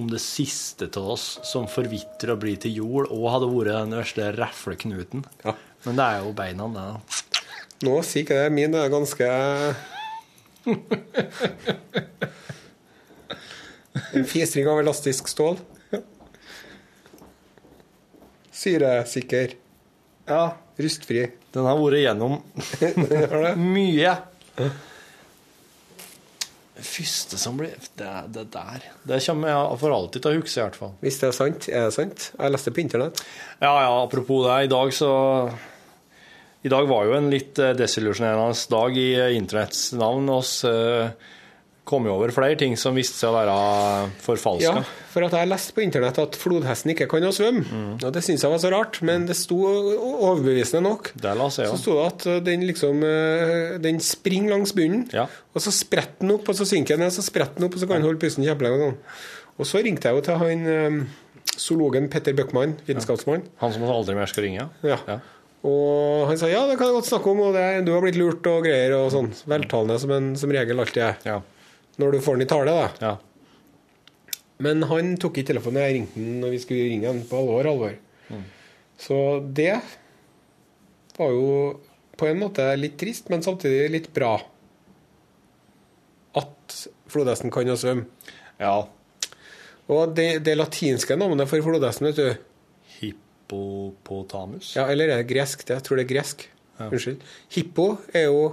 [0.00, 3.96] om det siste av oss som forvitrer og blir til jord, og hadde vært den
[3.98, 5.24] verste refleknuten.
[5.44, 5.54] Ja.
[5.86, 6.84] Men det er jo beina, det.
[6.86, 7.00] da.
[7.88, 8.52] Nå sier ikke det.
[8.54, 9.26] Min er ganske
[14.14, 15.58] En fisring av elastisk stål.
[18.62, 19.56] Syresikker.
[20.28, 20.44] Ja.
[20.78, 21.24] Rustfri.
[21.52, 22.38] Den har vært gjennom
[23.74, 24.14] mye.
[26.72, 30.62] Første som blir Det, det der Det kommer jeg for alltid til å huske, i
[30.64, 30.94] hvert fall.
[31.02, 32.30] Hvis det er sant, er det sant?
[32.38, 33.20] Jeg leste på internett.
[33.60, 34.56] Ja, ja, apropos det.
[34.64, 35.10] I dag så
[36.64, 40.30] I dag var jo en litt eh, desillusjonerende dag i eh, internetts navn.
[40.32, 41.10] oss eh,
[41.88, 43.54] kom jo over flere ting som viste seg å være
[44.22, 44.82] forfalska.
[44.82, 47.64] Ja, for at jeg leste på internett at flodhesten ikke kan å svømme.
[47.98, 51.10] Og det syns jeg var så rart, men det sto overbevisende nok.
[51.18, 51.72] Det la seg, ja.
[51.72, 51.82] Så ja.
[51.82, 55.26] sto det at den liksom eh, Den springer langs bunnen, Ja.
[55.26, 57.82] og så spretter den opp, og så synker den ned, så spretter den opp, og
[57.82, 58.92] så kan den holde pusten kjempelenge.
[58.92, 58.96] Og,
[59.58, 59.70] sånn.
[59.74, 60.98] så ringte jeg jo til han eh,
[61.58, 63.48] zoologen Petter Bøckmann, vitenskapsmann.
[63.62, 64.70] Han som aldri mer skal ringe?
[64.86, 65.02] Ja.
[65.10, 65.18] Ja.
[65.66, 68.18] Og han sa ja, det kan jeg godt snakke om, og det, du har blitt
[68.18, 69.30] lurt og greier og sånn.
[69.50, 71.18] Veltalende som en som regel alltid er.
[71.26, 71.36] Ja.
[72.02, 72.88] Når du får den i tale, da.
[73.02, 73.12] ja.
[74.62, 75.82] Men han tok ikke telefonen.
[75.82, 77.66] Jeg ringte han når vi skulle ringe han på alvor.
[77.66, 77.96] alvor.
[79.02, 79.74] Så det
[81.16, 81.48] var jo
[82.18, 84.36] på en måte litt trist, men samtidig litt bra.
[86.38, 86.76] At
[87.10, 88.06] flodhesten kan å svømme.
[88.62, 88.76] Ja.
[89.90, 92.28] Og det, det latinske navnet for flodhesten, vet du
[93.00, 94.76] Hippopotamus.
[94.78, 95.66] Ja, eller er det gresk?
[95.66, 96.46] Det, jeg tror det er gresk.
[96.82, 97.24] Unnskyld.
[97.52, 98.44] Hippo er jo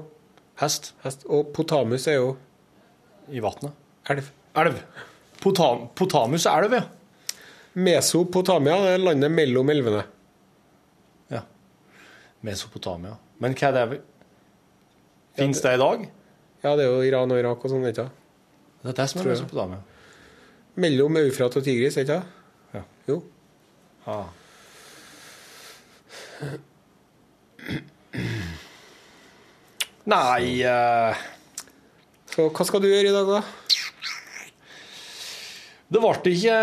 [0.60, 2.32] Hest hest, og potamus er jo
[3.32, 3.74] i vannet.
[4.10, 4.30] elv.
[4.56, 4.78] Elv.
[5.40, 6.86] Potam potamus er elv, ja.
[7.80, 10.04] Mesopotamia det er landet mellom elvene.
[11.32, 11.42] ja.
[12.42, 13.16] Mesopotamia.
[13.40, 14.02] Men hva er det
[15.40, 16.02] Fins det i dag?
[16.64, 18.26] Ja, det er jo Iran og Irak og sånn, ikke sant?
[18.82, 19.80] Det er det som er Mesopotamia.
[20.80, 22.36] Mellom Eufrat og Tigris, ikke sant?
[22.74, 22.84] Ja.
[23.08, 23.22] Jo.
[24.10, 24.28] Ah.
[30.10, 31.16] Nei eh,
[32.40, 33.40] Så hva skal du gjøre i dag, da?
[35.92, 36.60] Det ble ikke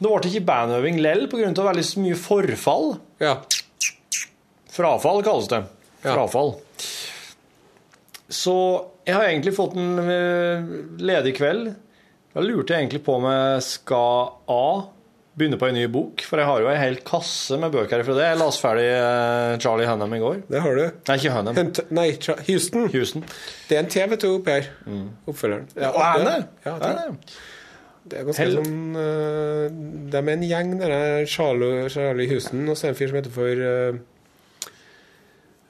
[0.00, 1.50] Det ble ikke bandøving lell pga.
[1.52, 2.94] veldig mye forfall.
[3.20, 3.34] Ja.
[4.72, 5.58] Frafall kalles det.
[6.00, 6.14] Ja.
[6.14, 6.54] Frafall.
[8.30, 8.56] Så
[9.04, 10.64] jeg har egentlig fått en eh,
[10.96, 11.74] ledig kveld.
[12.32, 14.64] Da lurte jeg egentlig på om jeg skal A.
[15.38, 18.14] Begynne på en ny bok, for jeg har jo ei hel kasse med bøker fra
[18.18, 18.24] det.
[18.32, 20.40] Jeg las ferdig eh, Charlie Hunnam i går.
[20.50, 20.82] Det har du.
[21.06, 21.54] Nei, ikke Hunnam.
[21.60, 22.08] Hunt, nei,
[22.48, 22.88] Houston.
[22.92, 23.22] Houston.
[23.68, 24.66] Det er en T, vet du, oppi her.
[25.30, 25.68] Oppfølgeren.
[25.78, 26.34] Ja, Og er det?
[26.66, 27.14] Ja, Er det, det?
[28.10, 29.64] det er ganske Hell- sånn uh,
[30.10, 33.08] De er en gjeng, der er Charlie, Charlie Houston, og så er det en fyr
[33.12, 33.92] som heter for uh,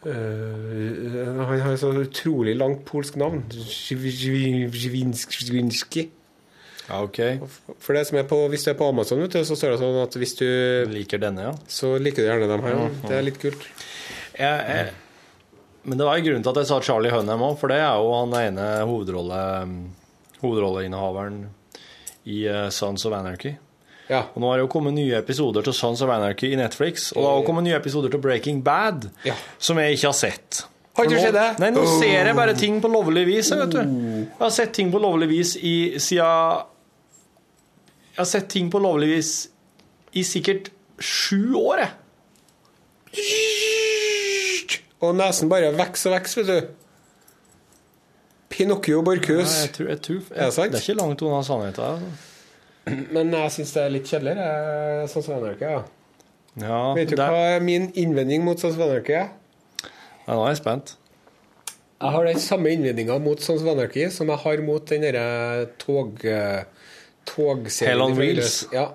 [0.08, 3.44] uh, Han har et så utrolig langt polsk navn.
[4.72, 6.08] Zjvinski.
[6.91, 7.20] Ja, OK.
[7.78, 9.99] For det som er på, Hvis du er på Amazon, du, så står det sånn
[10.03, 10.47] at hvis du
[10.91, 11.53] Liker denne, ja.
[11.70, 12.80] Så liker du gjerne dem her.
[13.07, 13.62] Det er litt kult.
[14.34, 14.91] Jeg, jeg,
[15.86, 17.95] men det var en grunn til at jeg sa Charlie Hunnam òg, for det er
[18.03, 19.41] jo han ene hovedrolle,
[20.43, 21.41] hovedrolleinnehaveren
[22.30, 23.55] i eh, Sons of Anarchy.
[24.11, 24.24] Ja.
[24.34, 27.20] Og nå har det jo kommet nye episoder til Sons of Anarchy i Netflix, og
[27.22, 29.36] det har også kommet nye episoder til Breaking Bad, Ja.
[29.62, 30.64] som jeg ikke har sett.
[30.99, 31.47] Har ikke skjedd det?
[31.62, 31.93] Nei, nå Oh.
[32.01, 33.78] ser jeg bare ting på lovlig vis, jeg, vet du.
[33.78, 36.66] Jeg har sett ting på lovlig vis i siden
[38.20, 39.28] Jeg har sett ting på lovlig vis
[40.12, 40.66] i sikkert
[41.00, 41.92] sju år, jeg.
[45.00, 46.74] Og nesen bare vokser og vokser, vet du.
[48.52, 49.54] Pinocchio Borchhus.
[49.72, 51.80] Tror, jeg tror, det er ikke langt unna sannheten.
[51.80, 52.98] altså.
[53.16, 55.70] Men jeg syns det er litt kjedeligere, sånn som Anarchy.
[55.70, 55.80] Ja.
[56.60, 59.30] Ja, Vet du det- hva er min innvending mot sånn som Anarchy er?
[60.26, 60.96] Ja, nå er jeg spent.
[62.00, 65.66] Jeg har den samme innvendinga mot sånn som Anarchy som jeg har mot den derre
[65.78, 66.20] tog...
[66.24, 66.64] eh,
[67.31, 67.93] togserien.
[67.95, 68.61] Hell on Wheels.
[68.74, 68.89] Ja.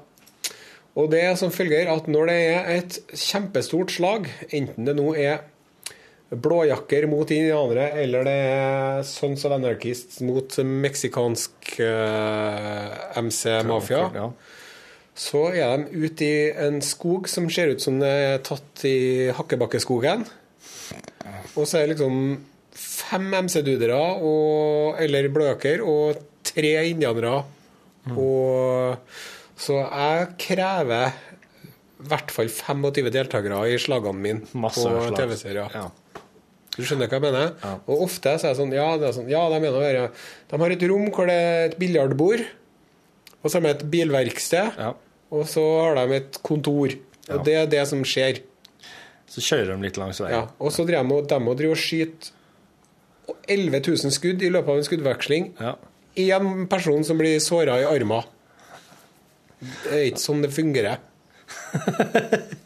[0.96, 5.10] Og det er som følger at når det er et kjempestort slag, enten det nå
[5.20, 5.42] er
[6.36, 14.30] blåjakker mot indianere, eller det er Sons of Anarchists mot meksikansk uh, MC-mafia, Ja.
[15.16, 19.30] så er de ute i en skog som ser ut som det er tatt i
[19.38, 20.26] Hakkebakkeskogen.
[21.56, 22.42] Og så er det liksom
[22.76, 24.02] fem MC-dudere
[25.06, 27.44] eller bløker og tre indianere.
[28.14, 28.97] Og
[29.58, 35.16] så jeg krever i hvert fall 25 deltakere i slagene mine Masse på.
[35.16, 35.72] TV-serier.
[35.74, 35.88] Ja.
[36.76, 37.53] Du skjønner hva jeg mener?
[37.64, 37.72] Ja.
[37.88, 40.12] Og ofte så er det sånn Ja, det er sånn, ja de, mener
[40.51, 42.43] de har et rom hvor det er et biljardbord,
[43.41, 44.91] og så har de et bilverksted, Ja.
[45.32, 46.97] og så har de et kontor.
[47.32, 48.43] Og det er det som skjer.
[49.32, 50.36] Så kjører de litt langs veien.
[50.36, 50.43] Ja.
[50.60, 52.34] Og så driver de og skyter
[53.49, 55.47] 11 000 skudd i løpet av en skuddveksling.
[55.60, 55.76] Ja.
[56.16, 58.24] Én person som blir såra i armen.
[59.59, 61.01] Det er ikke sånn det fungerer.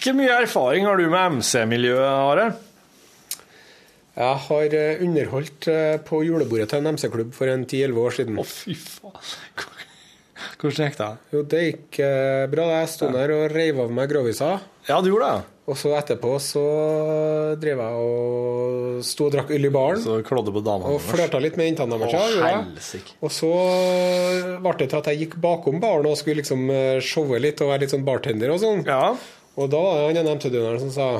[0.00, 2.46] Hvor mye erfaring har du med MC-miljøet, Are?
[4.20, 8.38] Jeg har eh, underholdt eh, på julebordet til en MC-klubb for en 10-11 år siden.
[8.40, 9.16] Å, fy faen.
[10.60, 11.10] Hvordan gikk det?
[11.32, 12.66] Jo, det gikk eh, bra.
[12.80, 14.54] Jeg sto der og reiv av meg grovisa.
[14.88, 15.48] Ja, du gjorde det?
[15.70, 16.62] Og så etterpå så
[17.62, 20.00] drev jeg og sto og drakk øl i baren.
[20.02, 22.94] Så klådde på damene Og flørta litt med jentene deres.
[23.22, 23.50] Og så
[24.64, 27.70] ble det til at jeg gikk bakom baren og skulle liksom eh, showe litt og
[27.70, 28.82] være litt sånn bartender og sånn.
[28.88, 29.12] Ja.
[29.60, 31.10] Og da var det han ene MC-døneren som sa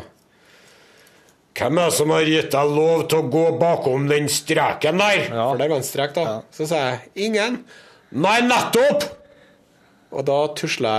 [1.61, 5.24] Hvem er det som har gitt deg lov til å gå bakom den streken der?
[5.28, 5.46] Ja.
[5.51, 6.26] For der var en strek, da.
[6.26, 6.36] Ja.
[6.57, 7.61] Så sa jeg ingen.
[8.16, 9.05] Nei, nettopp!
[10.11, 10.94] Og da tusla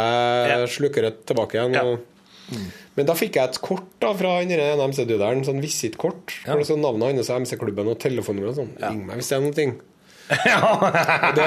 [0.47, 1.75] jeg slukeret tilbake igjen.
[1.75, 1.83] Ja.
[1.87, 2.61] Og...
[2.99, 6.33] Men da fikk jeg et kort da fra han MC-duderen, sånn visittkort.
[6.43, 6.57] Ja.
[6.59, 8.73] For navnet hans og MC-klubben og telefonnummer og sånn.
[8.81, 9.71] Ring meg hvis det er noe.
[10.31, 10.59] ja.
[11.35, 11.45] Det,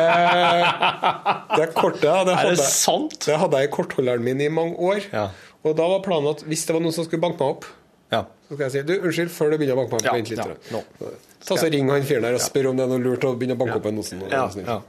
[1.58, 3.16] det kortet det hadde, det sant?
[3.28, 5.04] det hadde jeg i kortholderen min i mange år.
[5.12, 5.26] Ja.
[5.64, 7.68] Og da var planen at hvis det var noen som skulle banke meg opp,
[8.12, 8.22] Ja.
[8.48, 10.28] så skal jeg si du, unnskyld, før du begynner å banke meg opp, Ja, vent
[10.32, 10.38] litt.
[10.70, 11.12] ja, nå.
[11.44, 13.56] Ta så Ring han fyren der og spør om det er noe lurt å begynne
[13.56, 14.20] å banke opp en Osen.
[14.28, 14.80] ja.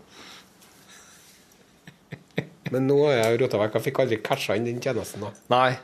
[2.74, 3.76] Men nå har jeg rota vekk.
[3.78, 5.22] Jeg fikk aldri casha inn den tjenesten.
[5.22, 5.30] da.
[5.54, 5.76] Nei.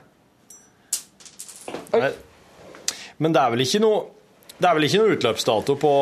[3.21, 4.03] Men det er vel ikke noe
[4.61, 5.93] Det er vel ikke noe utløpsdato på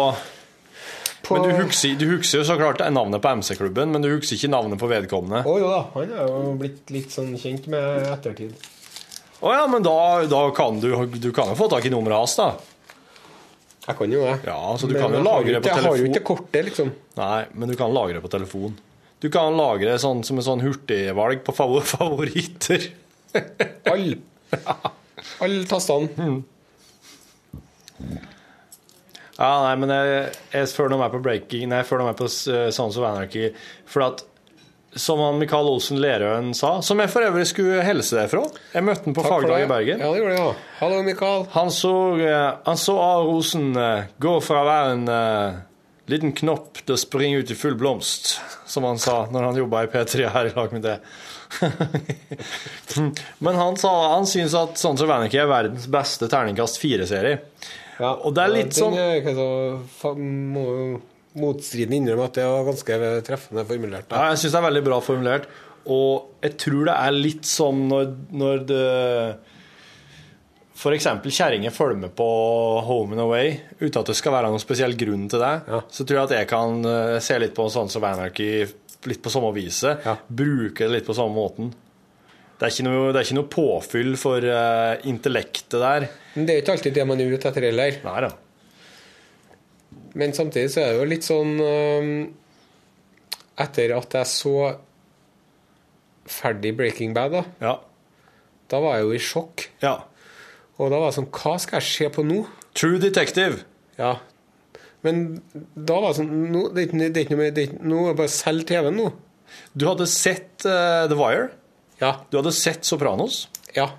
[1.24, 4.38] På- Men du husker, du husker jo så klart navnet på MC-klubben, men du husker
[4.38, 5.44] ikke navnet på vedkommende.
[5.46, 8.56] Å jo da, han er jo blitt litt sånn kjent med ettertid.
[9.44, 10.88] Å ja, men da, da kan du
[11.20, 12.48] Du kan jo få tak i nummeret hans, da.
[13.86, 14.40] Jeg kan jo det.
[14.48, 16.66] Ja, så du Men kan jo lagre det på ikke- Jeg har jo ikke kortet,
[16.72, 16.92] liksom.
[17.20, 18.78] Nei, men du kan lagre det på telefon.
[19.20, 22.90] Du kan lagre det sånn som en sånn hurtigvalg på favoritter favoritter.
[25.44, 26.10] Alle tastene.
[26.18, 26.42] Mm.
[29.40, 32.66] Ja, nei, men jeg, jeg føler meg på breaking Nei, jeg føler meg på uh,
[32.76, 33.54] Sons of Anarchy.
[33.88, 34.26] For at,
[35.00, 38.84] som han Mikael Olsen Lerøen sa, som jeg for øvrig skulle helse deg fra Jeg
[38.84, 40.04] møtte han på fagdag i Bergen.
[40.04, 40.52] Ja, det gjorde jeg ja.
[40.82, 41.48] Hallo, Michael.
[41.56, 43.10] Han så, eh, han så A.
[43.30, 45.60] Rosen eh, gå fra å være en uh,
[46.12, 49.86] liten knopp til å springe ut i full blomst, som han sa når han jobba
[49.86, 50.98] i P3 her i lag med det.
[53.46, 57.40] Men han sa han syns at Sånn som Anarchy er verdens beste terningkast fire-serie.
[58.00, 58.96] Ja, Og det er litt sånn-
[61.40, 62.96] motstriden innrømme at det var ganske
[63.28, 64.08] treffende formulert.
[64.10, 64.16] Da.
[64.18, 65.46] Ja, jeg syns det er veldig bra formulert.
[65.90, 68.88] Og jeg tror det er litt som når, når det
[70.80, 71.08] F.eks.
[71.36, 72.26] kjerringer følger med på
[72.88, 73.50] Home and Away
[73.82, 75.54] uten at det skal være noen spesiell grunn til det.
[75.68, 75.80] Ja.
[75.92, 78.64] Så tror jeg at jeg kan eh, se litt på sånn som Anarchy
[79.08, 80.02] litt på samme viset.
[80.06, 80.18] Ja.
[80.28, 81.72] Bruke det litt på samme måten.
[82.60, 86.10] Det er noe, det er ikke noe påfyll for uh, intellektet der.
[86.36, 88.00] Men det er jo ikke alltid det man er ute etter heller.
[88.04, 88.32] Nei da.
[90.20, 92.14] Men samtidig så er det jo litt sånn øhm,
[93.62, 94.54] Etter at jeg så
[96.30, 97.74] ferdig Breaking Bad, da, Ja.
[98.72, 99.68] da var jeg jo i sjokk.
[99.84, 99.96] ja.
[100.80, 102.46] Og da var det sånn Hva skal jeg se på nå?
[102.74, 103.64] True Detective.
[103.98, 104.14] Ja.
[105.06, 105.22] Men
[105.74, 108.00] da var det sånn nå, det, er ikke, det ikke noe mer det ikke, Nå
[108.04, 109.06] er det bare å selge TV-en nå.
[109.74, 111.48] Du hadde sett uh, The Wire.
[112.02, 112.18] Ja.
[112.30, 113.46] Du hadde sett Sopranos.
[113.76, 113.92] ja.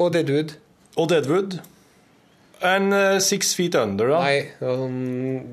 [0.00, 0.54] Og Deadwood.
[0.96, 1.58] Og Deadwood.
[2.64, 4.20] En uh, Six Feet Under, da.
[4.24, 4.96] Nei, det var, sånn,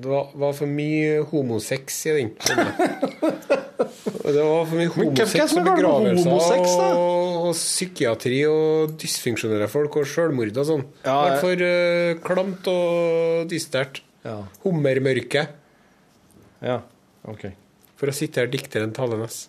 [0.03, 2.31] det var, var for mye homosex i den.
[4.27, 9.99] Det var for mye homosex og er begravelser homosex, og, og psykiatri og dysfunksjonelle folk
[10.01, 10.83] og selvmord og sånn.
[11.05, 14.01] Ja, det var for uh, klamt og dystert.
[14.27, 14.37] Ja.
[14.65, 15.55] Hummermørket.
[16.61, 16.81] ja.
[17.27, 17.43] OK.
[17.97, 19.47] for å sitere dikteren Talenes.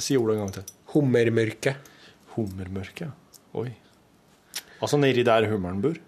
[0.00, 0.68] Si ordet en gang til.
[0.94, 1.90] Hummermørket.
[2.36, 3.40] Hummermørket, ja.
[3.60, 3.72] Oi.
[4.80, 5.98] Altså nedi der hummeren bor?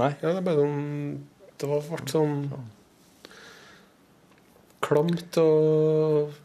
[0.00, 0.10] Nei?
[0.20, 0.82] Ja, det er bare sånn
[1.60, 2.36] Det var ble sånn
[4.82, 6.38] klamt og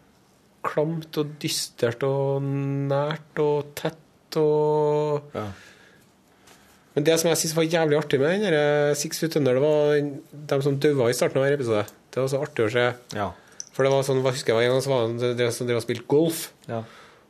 [0.68, 5.48] Klamt og dystert og nært og tett og Ja.
[6.98, 10.48] Men det som jeg syns var jævlig artig med den Six Foot Under, det var
[10.50, 11.84] de som daua i starten av hver episode.
[12.10, 12.86] Det var så artig å se.
[13.14, 13.28] Ja.
[13.70, 16.08] For det var sånn, jeg husker jeg var en var det som drev og spilte
[16.10, 16.40] golf.
[16.66, 16.80] Ja.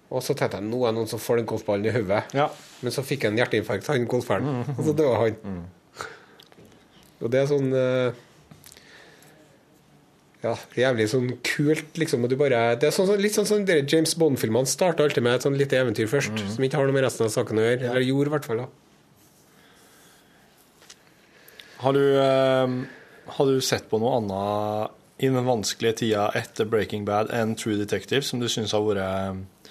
[0.07, 2.21] Og så tenkte jeg nå er det noen som får den golfballen i hodet.
[2.37, 2.47] ja.
[2.79, 4.63] Men så fikk han hjerteinfarkt, han golferen.
[4.77, 5.61] Og så døde han.
[7.19, 8.23] Og det er sånn eh,
[10.47, 12.23] Ja, jævlig sånn kult, liksom.
[12.23, 15.41] Og du bare, det er sånn, litt sånn som sånn, James Bond-filmene starta alltid med
[15.41, 17.89] et sånn lite eventyr først, som ikke har noe med resten av saken å gjøre.
[17.89, 18.63] Eller gjorde, i hvert fall.
[18.63, 18.86] da.
[21.83, 22.67] Har du, eh,
[23.37, 27.77] har du sett på noe annet i den vanskelige tida etter Breaking Bad enn True
[27.79, 29.69] Detective, som du syns har vært eh,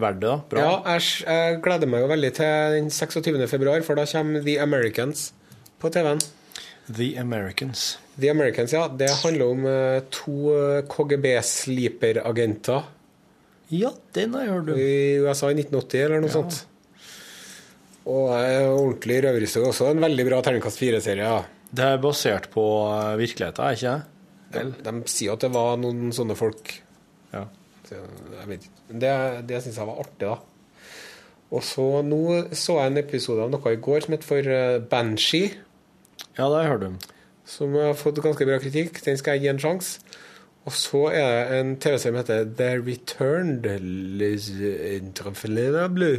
[0.00, 0.34] verdt det?
[0.52, 0.64] Bra?
[0.64, 3.40] Ja, jeg, jeg gleder meg jo veldig til den 26.
[3.50, 5.32] februar, for da kommer The Americans
[5.82, 6.22] på TV-en.
[6.90, 7.98] The Americans.
[8.18, 8.88] The Americans, ja.
[8.88, 10.54] Det handler om eh, to
[10.90, 12.82] KGB-sleeper-agenter
[13.70, 14.78] Ja, den har jeg hørt om.
[14.82, 16.64] i USA i 1980, eller noe sånt.
[18.08, 19.90] Og ordentlig røverhistorie også.
[19.92, 21.26] En veldig bra terningkast fire-serie.
[21.26, 21.42] Ja.
[21.70, 24.00] Det er basert på eh, virkeligheten, ikke det?
[24.50, 26.72] De, de sier at det var noen sånne folk.
[27.30, 27.44] Ja.
[27.86, 28.80] Så jeg vet ikke.
[28.90, 29.12] Det,
[29.46, 30.38] det syns jeg var artig, da.
[31.50, 32.22] Og så nå
[32.54, 35.52] så jeg en episode av noe i går som het for eh, Banshee.
[36.38, 36.88] ja, det har du.
[37.44, 38.98] som har fått ganske bra kritikk.
[39.04, 40.02] Den skal jeg gi en sjanse.
[40.68, 43.66] Og så er det en TV-serie som heter The Returned
[44.98, 46.10] Intrafilable.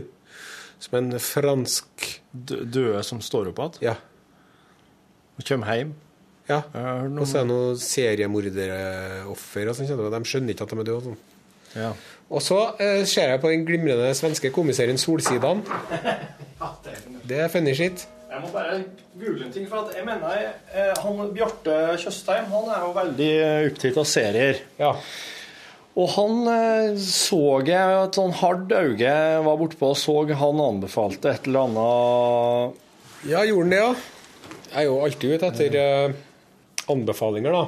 [0.82, 3.96] Som en fransk Døde som står opp igjen Ja.
[5.38, 5.92] og kommer hjem.
[6.50, 6.62] ja.
[6.74, 9.92] Og så er det noen seriemorderoffer og sånn.
[10.16, 10.98] De skjønner ikke at de er døde.
[10.98, 11.18] og Sånn.
[11.76, 11.92] Ja.
[12.32, 15.62] Og så eh, ser jeg på den glimrende svenske komiserien Solsidan.
[17.28, 18.06] Det er funny shit.
[18.32, 18.78] Jeg må bare
[19.20, 20.38] google en ting, for at jeg mener
[20.74, 23.32] eh, han Bjarte Tjøstheim han er jo veldig
[23.74, 24.62] opptatt av serier.
[24.80, 24.94] Ja.
[26.00, 31.34] Og han eh, så jeg et sånn hardt øye var bortpå og så han anbefalte
[31.34, 32.88] et eller annet
[33.28, 33.94] ja, gjorde han det, ja?
[34.72, 36.14] Jeg er jo alltid ute etter eh,
[36.89, 37.66] anbefalinger, da.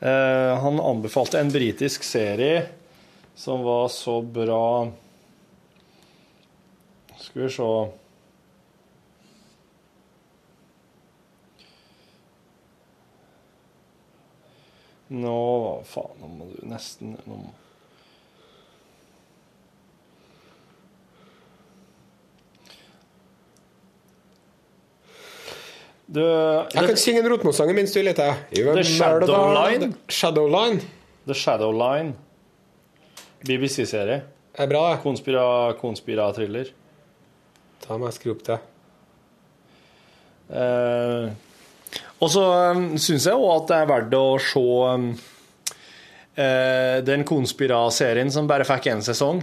[0.00, 2.66] Eh, han anbefalte en britisk serie
[3.36, 4.88] som var så bra
[7.20, 7.70] Skal vi se
[15.14, 15.38] Nå
[15.86, 17.54] faen, nå må du nesten nå må...
[26.06, 28.36] Du, Jeg kan synge en Rotmo-sang mens du leter.
[28.54, 29.88] The Shadowline.
[30.06, 30.84] Shadowline.
[31.26, 32.14] The Shadow Line.
[33.42, 34.20] BBC-serie.
[34.54, 35.00] Er bra, det.
[35.02, 36.70] Konspira, konspiratriller.
[37.82, 38.58] Da må jeg skru opp det.
[40.46, 41.26] Eh,
[42.20, 45.08] og så um, syns jeg òg at det er verdt å se um,
[46.36, 49.42] eh, den Konspira-serien som bare fikk én sesong.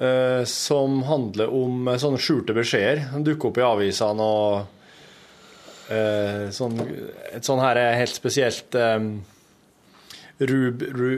[0.00, 4.74] eh, som handler om eh, sånne skjulte beskjeder som dukker opp i avisene og
[6.52, 6.74] sånn,
[7.32, 9.22] Et sånn her er helt spesielt um,
[10.38, 11.14] Rub, Ru,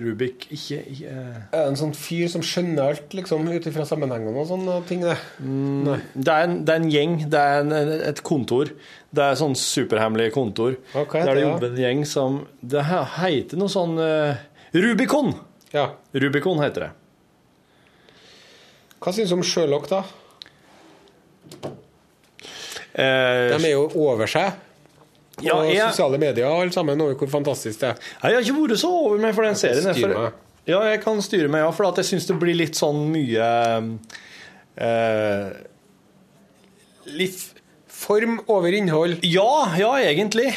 [0.00, 1.10] Rubik Ikke, ikke
[1.52, 5.04] Er en sånn fyr som skjønner alt, liksom, ut ifra sammenhengene og sånne ting?
[5.04, 5.14] Det.
[5.44, 5.98] Nei.
[6.16, 8.72] Det er, en, det er en gjeng, det er en, et kontor.
[9.14, 10.74] Det er sånn superhemmelig kontor.
[10.96, 14.34] Okay, der det jobber en gjeng som Det heter noe sånn uh,
[14.74, 15.32] Rubicon!
[15.74, 15.88] Ja.
[16.14, 16.90] Rubicon heter det.
[19.04, 20.02] Hva syns du om Sjølokk, da?
[22.94, 24.52] Eh, De er jo over seg.
[25.36, 27.96] På Ja, jeg- sosiale medier alle sammen over hvor fantastisk det er.
[28.22, 29.82] jeg har ikke vært så over meg for den serien.
[29.84, 30.32] jeg, styre For,
[30.66, 33.98] ja, jeg kan styre meg, ja, for at jeg syns det blir litt sånn mye
[34.78, 35.50] eh,
[37.06, 37.53] Litt
[37.94, 39.20] Form over innhold.
[39.22, 40.50] Ja, ja, egentlig.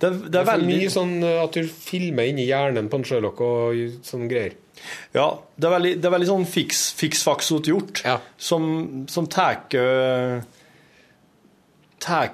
[0.00, 2.88] Det, det Det er er for veldig mye sånn uh, at du filmer inni hjernen
[2.90, 4.56] på en Sherlock og sånn greier.
[5.12, 5.26] Ja,
[5.60, 8.16] det er veldig, det er veldig sånn fiks, fiksfaksot gjort, Ja.
[8.40, 9.58] som, som tar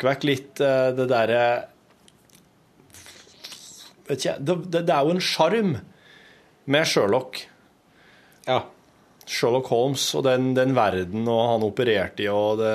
[0.06, 1.42] vekk litt eh, det derre
[4.06, 4.56] Vet ikke det,
[4.86, 5.72] det er jo en sjarm
[6.70, 7.40] med Sherlock.
[8.46, 8.60] Ja.
[9.26, 12.74] Sherlock Holmes og den, den verden og han opererte i, og det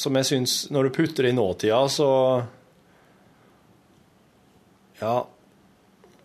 [0.00, 2.08] Som jeg syns Når du putter det i nåtida, så
[5.00, 5.26] Ja.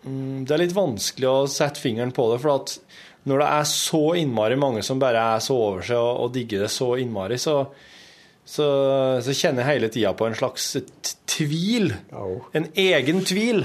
[0.04, 2.78] Mm, Det er litt vanskelig å sette fingeren på det, for at
[3.26, 6.62] når det er så innmari mange som bare er så over seg og, og digger
[6.62, 7.56] det så innmari, så,
[8.46, 8.66] så,
[9.18, 10.68] så kjenner jeg hele tida på en slags
[11.26, 11.90] tvil.
[12.14, 12.46] Oh.
[12.54, 13.64] En egen tvil.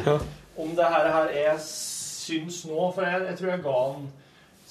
[0.57, 4.09] Om det her, her er syns nå, for jeg, jeg tror jeg ga han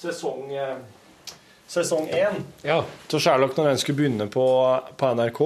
[0.01, 0.75] sesong eh,
[1.71, 2.81] Sesong én ja.
[3.07, 4.45] til Sherlock når den skulle begynne på,
[4.99, 5.41] på NRK.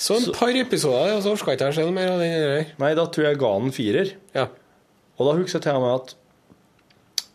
[0.00, 2.32] Så en par episoder, og så orka ikke jeg å se noe mer av den
[2.40, 2.70] der.
[2.80, 4.12] Nei, da tror jeg jeg ga den firer.
[4.36, 4.46] Ja.
[5.18, 6.14] Og da husker jeg til meg at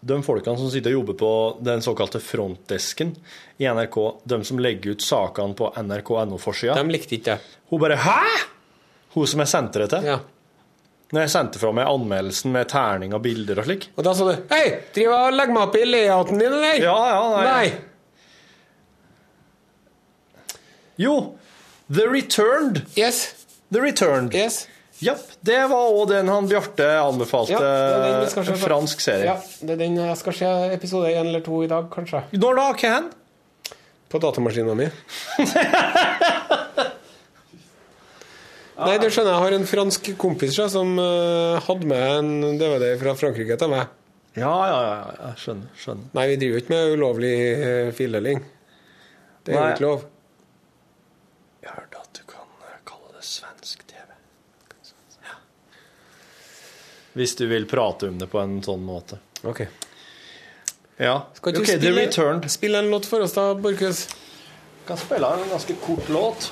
[0.02, 1.32] de folkene som sitter og jobber på
[1.62, 3.14] den såkalte frontdesken
[3.62, 3.98] i NRK,
[4.34, 7.60] de som legger ut sakene på nrk.no-forsida, De likte ikke det.
[7.70, 8.48] hun bare 'hæ?!
[9.14, 10.08] Hun som jeg sendte det til.
[10.08, 10.18] Ja.
[11.12, 13.90] Når jeg sendte fra meg anmeldelsen med terning og bilder og slik.
[13.98, 16.78] Og da sa du Hei, driver og legger meg opp i layouten din, eller?
[16.80, 17.46] Ja, ja, nei.
[17.52, 17.91] Nei.
[21.02, 21.16] Jo,
[21.90, 22.84] The Returned.
[22.96, 23.34] Yes.
[23.74, 24.36] The Returned.
[24.36, 24.68] Yes.
[25.02, 27.58] Ja, det var òg den han Bjarte anbefalte.
[27.58, 29.26] Ja, er en fransk serie.
[29.32, 32.22] Ja, det er den jeg skal se episode én eller to i dag, kanskje.
[32.38, 32.68] Når da?
[32.76, 33.10] Hva hen?
[34.14, 34.94] På datamaskinen min.
[38.82, 42.94] Nei, du skjønner, jeg har en fransk kompis så, som uh, hadde med en DVD
[43.02, 43.90] fra Frankrike til meg.
[44.38, 44.96] Ja, ja, ja.
[45.02, 45.12] ja.
[45.32, 45.68] Jeg skjønner.
[45.82, 46.08] skjønner.
[46.18, 48.40] Nei, vi driver jo ikke med ulovlig uh, fildeling.
[49.42, 50.00] Det er jo ikke lov.
[51.62, 54.08] Jeg hørte at du kan eh, kalle det svensk TV.
[55.24, 55.38] Ja.
[57.14, 59.20] Hvis du vil prate om det på en sånn måte.
[59.44, 59.66] Ok.
[61.02, 61.16] Ja.
[61.34, 64.06] Skal ikke okay, du spille, spille en låt for oss, da, Borchhus?
[64.88, 66.52] Kan spille en ganske kort låt.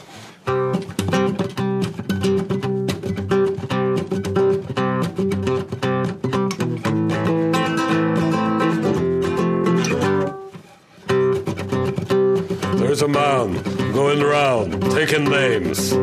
[12.79, 13.53] There's a man
[13.93, 15.93] going around taking names,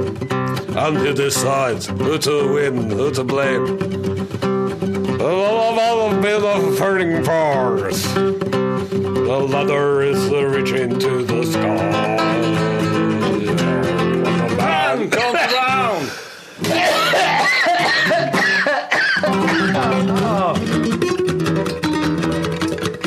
[0.77, 3.79] and he decides who to win, who to blame.
[6.09, 8.03] A bit of hurting bars.
[8.15, 12.17] The ladder is reaching to the sky.
[13.47, 16.09] The man Comes down!
[19.79, 20.55] Oh.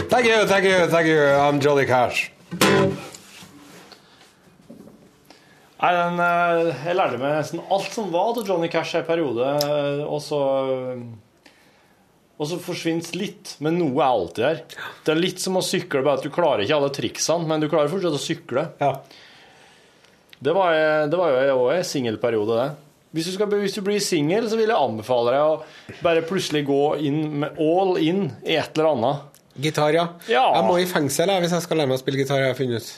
[0.09, 1.21] Thank you, thank you, thank you.
[1.23, 2.31] I'm Jolly Cash.
[5.79, 9.47] Nei, den, eh, jeg lærte meg nesten alt som var til Johnny Cash en periode,
[9.63, 10.41] eh, og så
[12.39, 14.59] og så forsvinner litt, men noe er alltid der.
[15.03, 17.67] Det er litt som å sykle, bare at du klarer ikke alle triksene, men du
[17.67, 18.63] klarer fortsatt å sykle.
[18.79, 18.93] Ja.
[20.39, 20.77] Det var,
[21.11, 22.69] det var jo også en singelperiode, det.
[23.11, 26.61] Hvis du, skal, hvis du blir singel, så vil jeg anbefale deg å bare plutselig
[26.67, 29.41] gå inn med all in i et eller annet.
[29.59, 30.05] Gitar, ja.
[30.31, 30.45] Ja.
[30.55, 32.59] Jeg må i fengsel jeg, hvis jeg skal lære meg å spille gitar, har jeg
[32.61, 32.91] funnet ut.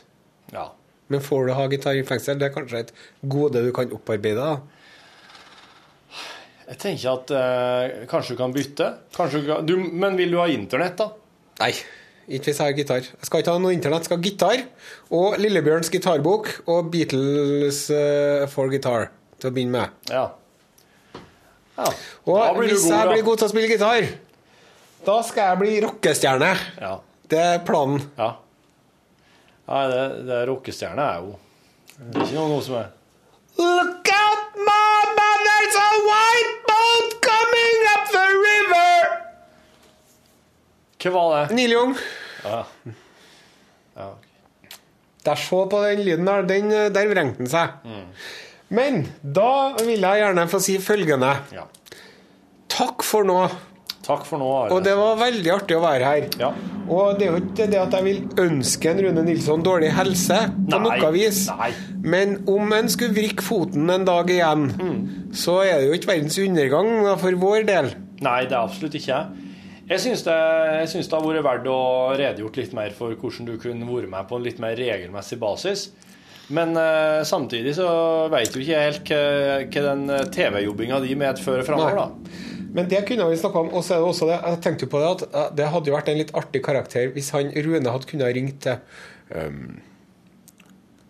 [0.53, 0.67] Ja.
[1.11, 2.39] Men får du ha gitar i fengsel?
[2.39, 4.39] Det er kanskje et gode du kan opparbeide?
[4.39, 4.81] da.
[6.71, 8.85] Jeg tenker at eh, kanskje du kan bytte.
[9.15, 11.09] Kanskje du kan, du, men vil du ha internett, da?
[11.59, 11.73] Nei,
[12.31, 13.07] ikke hvis jeg har gitar.
[13.09, 14.61] Jeg skal ikke ha noe internett, jeg skal ha gitar.
[15.19, 19.09] Og Lillebjørns gitarbok og Beatles uh, for guitar
[19.41, 20.13] til å begynne med.
[20.13, 20.23] Ja.
[21.75, 21.89] ja.
[22.29, 23.09] Og hvis god, jeg da.
[23.11, 24.07] blir god til å spille gitar,
[25.09, 26.53] da skal jeg bli rockestjerne.
[26.79, 26.93] Ja.
[27.31, 28.07] Det er planen.
[28.15, 28.31] ja.
[29.71, 31.35] Nei, det, det rockestjerne er jo
[32.01, 32.89] Det er ikke noe, noe som er
[33.61, 39.15] Look out, mama, there's a white boat coming up the river!
[41.01, 41.55] Hva var det?
[41.57, 41.93] Neil Young.
[42.45, 42.59] Ja.
[43.97, 44.07] ja.
[45.25, 46.47] Der, se på den lyden der.
[46.49, 47.75] Den, der vrengte den seg.
[48.71, 49.49] Men da
[49.81, 51.33] vil jeg gjerne få si følgende.
[51.53, 51.67] ja.
[52.71, 53.39] Takk for nå.
[54.01, 54.73] Takk for nå, Are.
[54.73, 56.23] Og det var veldig artig å være her.
[56.41, 56.49] Ja.
[56.91, 60.39] Og det er jo ikke det at jeg vil ønske en Rune Nilsson dårlig helse,
[60.57, 61.43] på Nei, noe vis.
[61.53, 61.69] nei.
[62.01, 65.31] Men om en skulle vrikke foten en dag igjen, Mm.
[65.37, 67.91] så er det jo ikke verdens undergang for vår del.
[68.21, 69.21] Nei, det er absolutt ikke.
[69.91, 70.35] Jeg syns det,
[70.87, 71.79] det har vært verdt å
[72.17, 75.89] redegjort litt mer for hvordan du kunne vært med på en litt mer regelmessig basis.
[76.49, 79.21] Men uh, samtidig så veit du ikke helt hva,
[79.67, 82.07] hva den TV-jobbinga di medfører framover, da.
[82.71, 83.71] Men det kunne vi snakka om.
[83.75, 85.91] Og så er det også det, jeg tenkte jo på det at eh, det hadde
[85.91, 88.79] jo vært en litt artig karakter hvis han Rune hadde kunnet ringt til
[89.35, 89.79] um,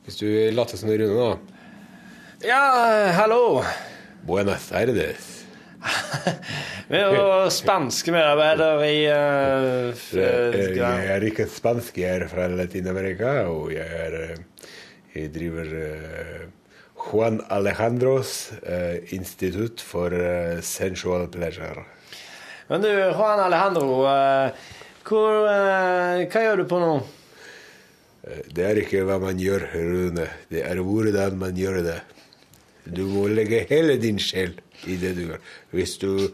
[0.06, 1.62] Hvis du later som Rune, da.
[2.42, 2.64] Ja,
[3.20, 3.62] hallo.
[4.26, 5.30] Buenas tardes.
[6.92, 13.32] Vi er jo spanske medarbeidere i uh, Jeg er ikke spansk, jeg er fra Latin-Amerika,
[13.50, 14.42] og jeg er eh,
[15.16, 16.44] Jeg driver eh,
[17.02, 21.86] Juan Alejandros eh, institutt for eh, sensual pleasure.
[22.70, 24.52] Men du, Juan Alejandro, eh,
[25.08, 26.92] hvor, eh, hva gjør du på nå?
[28.28, 30.28] Eh, Det er ikke hva man gjør, Rune.
[30.52, 32.00] Det er hvordan man gjør det.
[32.86, 34.56] Du må legge hele din sjel
[34.90, 35.42] i det du gjør.
[35.74, 36.30] Hvis du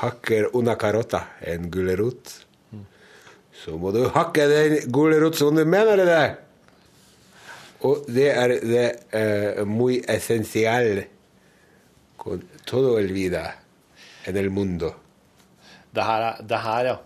[0.00, 2.32] hakker una carota, en gulrot,
[3.64, 6.34] så må du hakke den gulrot som du mener det er.
[7.84, 11.02] Og det er det eh, muy esencial
[12.16, 13.52] con todo el vida
[14.26, 14.94] en el mundo.
[15.94, 16.96] Det her, er- det her, ja.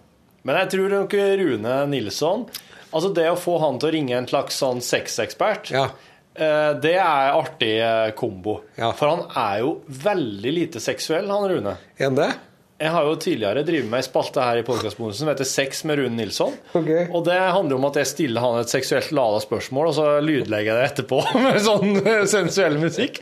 [0.47, 1.13] Men jeg tror nok
[1.43, 2.47] Rune Nilsson
[2.95, 5.91] Altså, det å få han til å ringe en slags sånn sexekspert, Ja.
[6.35, 8.63] eh, det er artig eh, kombo.
[8.79, 8.93] Ja.
[8.97, 11.75] For han er jo veldig lite seksuell, han Rune.
[12.01, 12.31] Er det?
[12.79, 15.99] Jeg har jo tidligere drevet med ei spalte her i podkastbonusen som heter Sex med
[15.99, 16.53] Rune Nilsson.
[16.79, 17.09] Okay.
[17.11, 20.71] Og det handler om at jeg stiller han et seksuelt lada spørsmål, og så lydlegger
[20.71, 21.99] jeg det etterpå med sånn
[22.31, 23.19] sensuell musikk.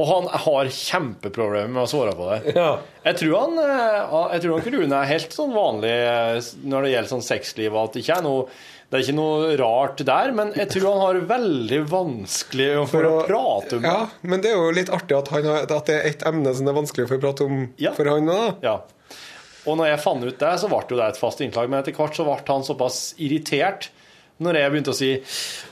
[0.00, 2.54] Og han har kjempeproblemer med å svare på det.
[2.56, 2.70] Ja.
[3.04, 6.94] Jeg tror han eh, jeg tror nok Rune er helt sånn vanlig eh, når det
[6.94, 8.48] gjelder sånn sexliv, og at det ikke er noe
[8.94, 13.14] det er ikke noe rart der, men jeg tror han har veldig vanskelig for å
[13.26, 13.86] prate om.
[13.90, 16.52] Ja, men det er jo litt artig at, han har, at det er et emne
[16.54, 17.90] som det er vanskelig for å prate om Ja.
[17.96, 18.36] for han Da.
[18.62, 18.74] Ja.
[19.66, 21.66] Og når jeg fant ut det, så ble jo det et fast innslag.
[21.72, 23.88] Men etter hvert så ble han såpass irritert
[24.38, 25.10] når jeg begynte å si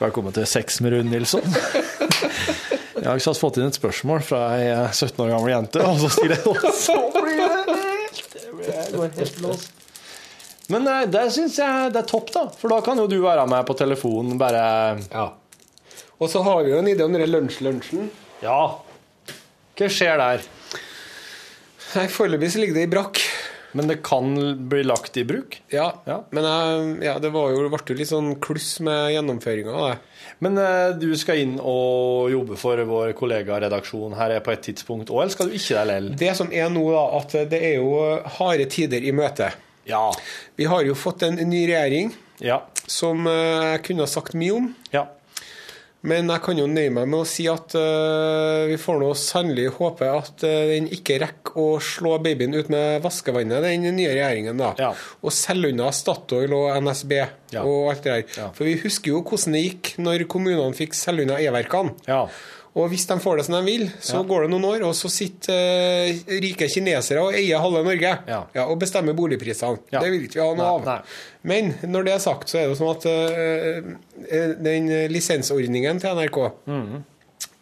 [0.01, 1.47] 'Velkommen til Sex med Rune Nilsson'.
[3.03, 6.11] Jeg har ikke fått inn et spørsmål fra ei 17 år gammel jente, og så
[6.11, 9.82] stiller jeg og så blir det helt Det jeg går helt låst.
[10.71, 12.47] Men eh, det syns jeg det er topp, da.
[12.59, 14.65] For da kan jo du være med på telefonen bare
[15.11, 15.31] Ja.
[16.23, 18.07] Og så har vi jo en idé om den lunsj-lunsjen.
[18.45, 18.61] Ja.
[19.75, 20.45] Hva skjer der?
[21.97, 23.19] Nei, Foreløpig ligger det i brakk.
[23.73, 24.35] Men det kan
[24.69, 25.57] bli lagt i bruk?
[25.73, 26.19] Ja, Ja.
[26.31, 26.45] men
[27.03, 29.95] ja, det var jo, ble jo litt sånn kluss med gjennomføringa.
[30.45, 35.23] Men eh, du skal inn og jobbe for vår kollegaredaksjon her på et tidspunkt òg,
[35.25, 36.11] eller skal du ikke det likevel?
[36.21, 37.97] Det som er nå, da, at det er jo
[38.37, 39.49] harde tider i møte.
[39.89, 40.13] Ja.
[40.57, 42.63] Vi har jo fått en ny regjering Ja.
[42.87, 44.71] som eh, jeg kunne ha sagt mye om.
[44.93, 45.07] ja.
[46.05, 49.69] Men jeg kan jo nøye meg med å si at uh, vi får nå sannelig
[49.77, 54.59] håpe at uh, den ikke rekker å slå babyen ut med vaskevannet, den nye regjeringen.
[54.59, 54.73] da.
[54.83, 54.89] Ja.
[55.23, 57.15] Og selge unna Statoil og NSB
[57.55, 57.63] Ja.
[57.63, 58.25] og alt det der.
[58.41, 58.49] Ja.
[58.51, 61.95] For vi husker jo hvordan det gikk når kommunene fikk selge unna E-verkene.
[62.75, 62.81] Ja.
[62.81, 64.23] Og hvis de får det som de vil, så Ja.
[64.23, 65.53] går det noen år, og så sitter
[66.09, 68.65] uh, rike kinesere og eier halve Norge Ja.
[68.65, 69.79] og bestemmer boligprisene.
[69.93, 70.01] Ja.
[70.01, 70.85] Det vil ikke vi ha noe av.
[70.85, 71.01] nei.
[71.45, 76.17] Men når det er sagt, så er det jo sånn at eh, den lisensordningen til
[76.17, 77.05] NRK, mm.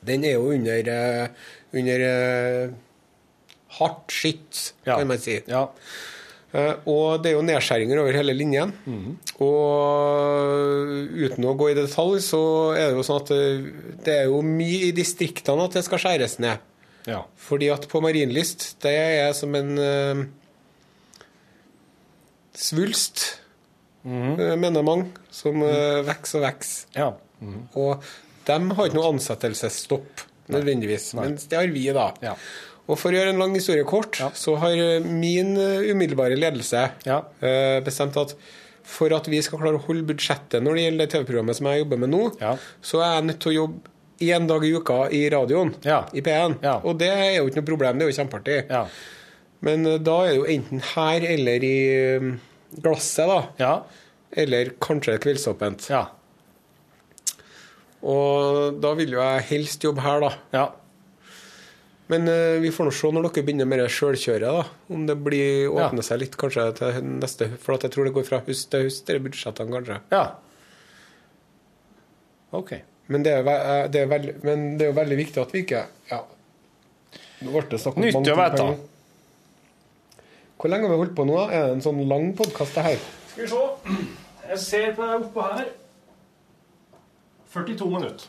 [0.06, 1.28] den er jo under, eh,
[1.74, 2.70] under
[3.80, 4.96] hardt skitt, Ja.
[4.98, 5.40] kan man si.
[5.48, 5.66] ja.
[6.50, 8.72] Eh, og det er jo nedskjæringer over hele linjen.
[8.86, 9.12] Mm.
[9.46, 12.42] Og uten å gå i detalj, så
[12.74, 13.44] er det jo sånn at det,
[14.06, 16.66] det er jo mye i distriktene at det skal skjæres ned.
[17.08, 17.22] Ja.
[17.40, 20.24] Fordi at på Marienlyst, det er som en uh,
[22.60, 23.22] svulst,
[24.04, 26.90] eh, mener mange, som uh, vokser og vokser.
[26.98, 27.12] Ja.
[27.78, 28.04] Og
[28.50, 31.12] de har ikke noe ansettelsesstopp, nødvendigvis.
[31.16, 32.10] Mens det har vi, da.
[32.24, 32.34] Ja.
[32.90, 36.88] Og for å gjøre en lang historie kort, så har eh, min eh, umiddelbare ledelse
[37.06, 37.20] Ja.
[37.40, 38.34] eh, bestemt at
[38.90, 41.84] for at vi skal klare å holde budsjettet når det gjelder det TV-programmet som jeg
[41.84, 42.56] jobber med nå, Ja.
[42.82, 43.96] så er jeg nødt til å jobbe
[44.26, 46.00] én dag i uka i radioen, Ja.
[46.12, 46.58] i P1.
[46.64, 46.80] Ja.
[46.84, 48.58] Og det er jo ikke noe problem, det er jo kjempeartig.
[48.68, 48.82] Ja.
[49.62, 52.40] Men da er det jo enten her eller i
[52.82, 53.40] glasset, da.
[53.60, 53.72] Ja.
[54.32, 55.86] Eller kanskje kveldsåpent.
[55.90, 56.06] Ja.
[58.02, 60.30] Og da vil jo jeg helst jobbe her, da.
[60.56, 60.66] ja.
[62.10, 64.64] Men eh, vi får nå se når dere begynner med det sjølkjøret, da.
[64.90, 66.06] Om det blir åpner Ja.
[66.08, 69.04] seg litt kanskje til neste For at jeg tror det går fra høst til høst,
[69.06, 70.00] de budsjettene, kanskje.
[70.10, 70.24] Ja.
[72.58, 72.72] OK.
[73.10, 75.62] Men det er, eh, det er, veldig, men det er jo veldig viktig at vi
[75.64, 76.20] ikke Ja.
[77.42, 78.66] Nå ble det snakk om Nyttig å vite.
[80.60, 81.36] Hvor lenge har vi holdt på nå?
[81.38, 81.46] da?
[81.56, 82.98] Er det en sånn lang podkast, det her?
[83.30, 84.10] Skal vi se.
[84.50, 85.70] Jeg ser på deg oppå her.
[87.54, 88.26] 42 minutter.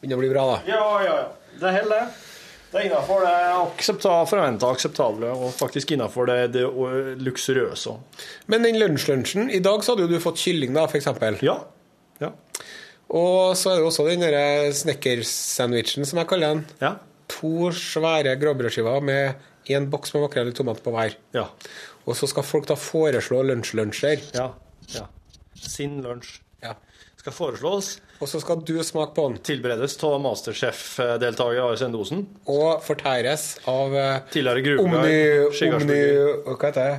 [0.00, 0.56] Begynner å bli bra, da.
[0.66, 1.28] Ja, ja, ja.
[1.60, 2.27] Det holder, det.
[2.68, 6.66] Det er innafor det aksepta, forventa akseptable, og faktisk innafor det, det
[7.24, 7.94] luksuriøse.
[8.52, 11.38] Men den lunsjlunsjen I dag så hadde jo du fått kylling, da, eksempel.
[11.44, 11.56] Ja.
[12.20, 12.32] ja.
[13.08, 14.24] Og så er det også den
[14.76, 16.66] snekkersandwichen, som jeg kaller den.
[16.82, 16.96] Ja.
[17.38, 21.16] To svære gråbrødskiver med én boks med makrell i tomat på hver.
[21.36, 21.46] Ja.
[22.04, 24.28] Og så skal folk da foreslå lunsjlunsjer.
[24.36, 24.50] Ja.
[24.96, 25.08] ja.
[25.56, 26.74] Sin lunsj Ja.
[27.16, 29.36] skal foreslås Og så skal du smake på den.
[29.46, 32.24] tilberedes av Masterchef-deltaker Are Sendosen.
[32.50, 34.88] Og fortæres av eh, Tidligere Omni...
[34.88, 35.78] gruveguide.
[35.78, 36.00] Omni...
[36.48, 36.98] Hva heter det?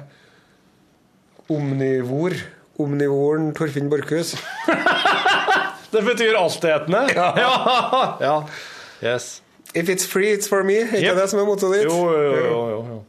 [1.50, 2.38] Omnivor.
[2.80, 4.36] Omnivoren Torfinn Borchhus.
[5.92, 7.08] Det betyr altetende?
[7.16, 7.34] Ja.
[7.44, 8.18] ja.
[8.22, 8.36] ja.
[9.04, 9.42] Yes.
[9.74, 10.82] If it's free, it's for me.
[10.86, 11.16] Ikke Yep.
[11.18, 11.90] det som er mottoet ditt?
[11.90, 13.00] Jo, jo, jo, jo, jo.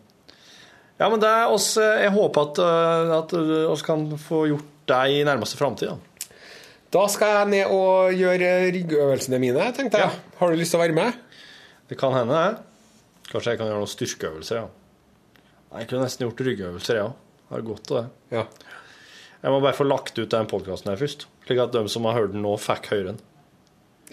[1.00, 4.66] Ja, men det er oss, eh, jeg håper at, vi eh, oss kan få gjort
[4.90, 5.94] det i nærmeste framtid.
[6.94, 7.04] Da.
[7.12, 10.10] Skal jeg ned og gjøre ryggøvelsene mine, tenkte jeg.
[10.10, 10.36] Ja.
[10.40, 11.38] Har du lyst til å være med?
[11.90, 13.28] Det kan hende, det.
[13.30, 14.68] Kanskje jeg kan gjøre noen styrkeøvelser, ja.
[15.78, 17.10] Jeg kunne nesten gjort ryggøvelser, jeg ja.
[17.10, 17.26] òg.
[17.50, 18.04] Det er godt, det.
[18.34, 18.44] Ja.
[19.40, 22.18] Jeg må bare få lagt ut den podkasten her først, slik at de som har
[22.18, 23.24] hørt den nå, fikk høre den.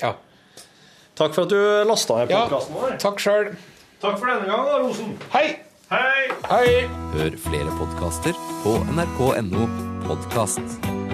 [0.04, 0.16] ja.
[1.18, 2.92] Takk for at du lasta ned podkasten vår.
[3.02, 3.48] Takk sjøl.
[4.04, 5.16] Takk for denne gang, da, Rosen.
[5.34, 5.48] Hei!
[5.90, 6.28] Hei!
[6.52, 6.70] Hei!
[7.16, 9.66] Hør flere podkaster på nrk.no
[10.06, 11.07] podkast.